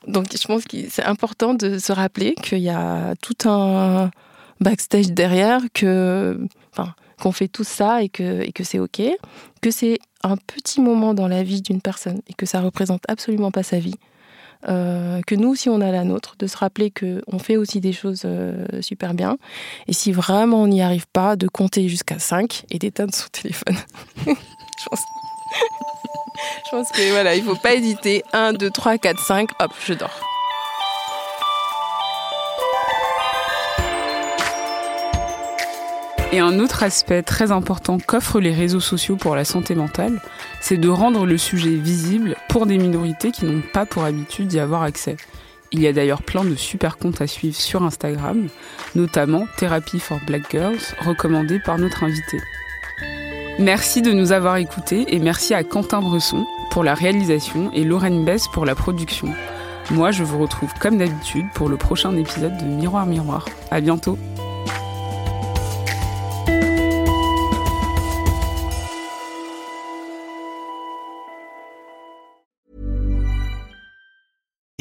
donc 0.06 0.26
je 0.30 0.46
pense 0.46 0.64
que 0.64 0.76
c'est 0.90 1.04
important 1.04 1.54
de 1.54 1.78
se 1.78 1.92
rappeler 1.92 2.34
qu'il 2.34 2.58
y 2.58 2.68
a 2.68 3.14
tout 3.22 3.48
un, 3.48 4.10
backstage 4.64 5.12
derrière 5.12 5.60
que, 5.72 6.40
enfin, 6.72 6.94
qu'on 7.22 7.30
fait 7.30 7.48
tout 7.48 7.64
ça 7.64 8.02
et 8.02 8.08
que, 8.08 8.42
et 8.42 8.50
que 8.50 8.64
c'est 8.64 8.80
OK, 8.80 9.00
que 9.62 9.70
c'est 9.70 9.98
un 10.24 10.36
petit 10.36 10.80
moment 10.80 11.14
dans 11.14 11.28
la 11.28 11.44
vie 11.44 11.62
d'une 11.62 11.80
personne 11.80 12.20
et 12.28 12.34
que 12.34 12.46
ça 12.46 12.60
représente 12.60 13.02
absolument 13.06 13.52
pas 13.52 13.62
sa 13.62 13.78
vie. 13.78 13.94
Euh, 14.66 15.20
que 15.26 15.34
nous, 15.34 15.54
si 15.54 15.68
on 15.68 15.82
a 15.82 15.90
la 15.90 16.04
nôtre, 16.04 16.36
de 16.38 16.46
se 16.46 16.56
rappeler 16.56 16.90
qu'on 16.90 17.38
fait 17.38 17.58
aussi 17.58 17.80
des 17.80 17.92
choses 17.92 18.22
euh, 18.24 18.66
super 18.80 19.12
bien. 19.12 19.36
Et 19.88 19.92
si 19.92 20.10
vraiment 20.10 20.62
on 20.62 20.66
n'y 20.66 20.80
arrive 20.80 21.06
pas, 21.12 21.36
de 21.36 21.46
compter 21.46 21.88
jusqu'à 21.88 22.18
5 22.18 22.64
et 22.70 22.78
d'éteindre 22.78 23.14
son 23.14 23.28
téléphone. 23.30 23.76
je, 24.26 24.88
pense... 24.90 25.00
je 26.64 26.70
pense 26.70 26.90
que 26.92 27.10
voilà, 27.10 27.36
il 27.36 27.42
faut 27.42 27.56
pas 27.56 27.74
hésiter. 27.74 28.22
1, 28.32 28.54
2, 28.54 28.70
3, 28.70 28.96
4, 28.96 29.20
5, 29.20 29.50
hop, 29.60 29.72
je 29.86 29.92
dors. 29.92 30.33
Et 36.34 36.40
un 36.40 36.58
autre 36.58 36.82
aspect 36.82 37.22
très 37.22 37.52
important 37.52 37.98
qu'offrent 38.04 38.40
les 38.40 38.52
réseaux 38.52 38.80
sociaux 38.80 39.14
pour 39.14 39.36
la 39.36 39.44
santé 39.44 39.76
mentale, 39.76 40.20
c'est 40.60 40.78
de 40.78 40.88
rendre 40.88 41.26
le 41.26 41.38
sujet 41.38 41.76
visible 41.76 42.34
pour 42.48 42.66
des 42.66 42.76
minorités 42.76 43.30
qui 43.30 43.44
n'ont 43.44 43.62
pas 43.72 43.86
pour 43.86 44.02
habitude 44.02 44.48
d'y 44.48 44.58
avoir 44.58 44.82
accès. 44.82 45.16
Il 45.70 45.80
y 45.80 45.86
a 45.86 45.92
d'ailleurs 45.92 46.22
plein 46.22 46.44
de 46.44 46.56
super 46.56 46.98
comptes 46.98 47.20
à 47.20 47.28
suivre 47.28 47.54
sur 47.54 47.84
Instagram, 47.84 48.48
notamment 48.96 49.46
Therapy 49.58 50.00
for 50.00 50.18
Black 50.26 50.50
Girls, 50.50 50.80
recommandé 51.06 51.60
par 51.64 51.78
notre 51.78 52.02
invité. 52.02 52.40
Merci 53.60 54.02
de 54.02 54.10
nous 54.10 54.32
avoir 54.32 54.56
écoutés 54.56 55.06
et 55.14 55.20
merci 55.20 55.54
à 55.54 55.62
Quentin 55.62 56.00
Bresson 56.00 56.44
pour 56.72 56.82
la 56.82 56.94
réalisation 56.94 57.70
et 57.74 57.84
Lorraine 57.84 58.24
Bess 58.24 58.48
pour 58.52 58.66
la 58.66 58.74
production. 58.74 59.28
Moi, 59.92 60.10
je 60.10 60.24
vous 60.24 60.40
retrouve 60.40 60.74
comme 60.80 60.98
d'habitude 60.98 61.46
pour 61.54 61.68
le 61.68 61.76
prochain 61.76 62.16
épisode 62.16 62.56
de 62.56 62.64
Miroir 62.64 63.06
Miroir. 63.06 63.46
À 63.70 63.80
bientôt! 63.80 64.18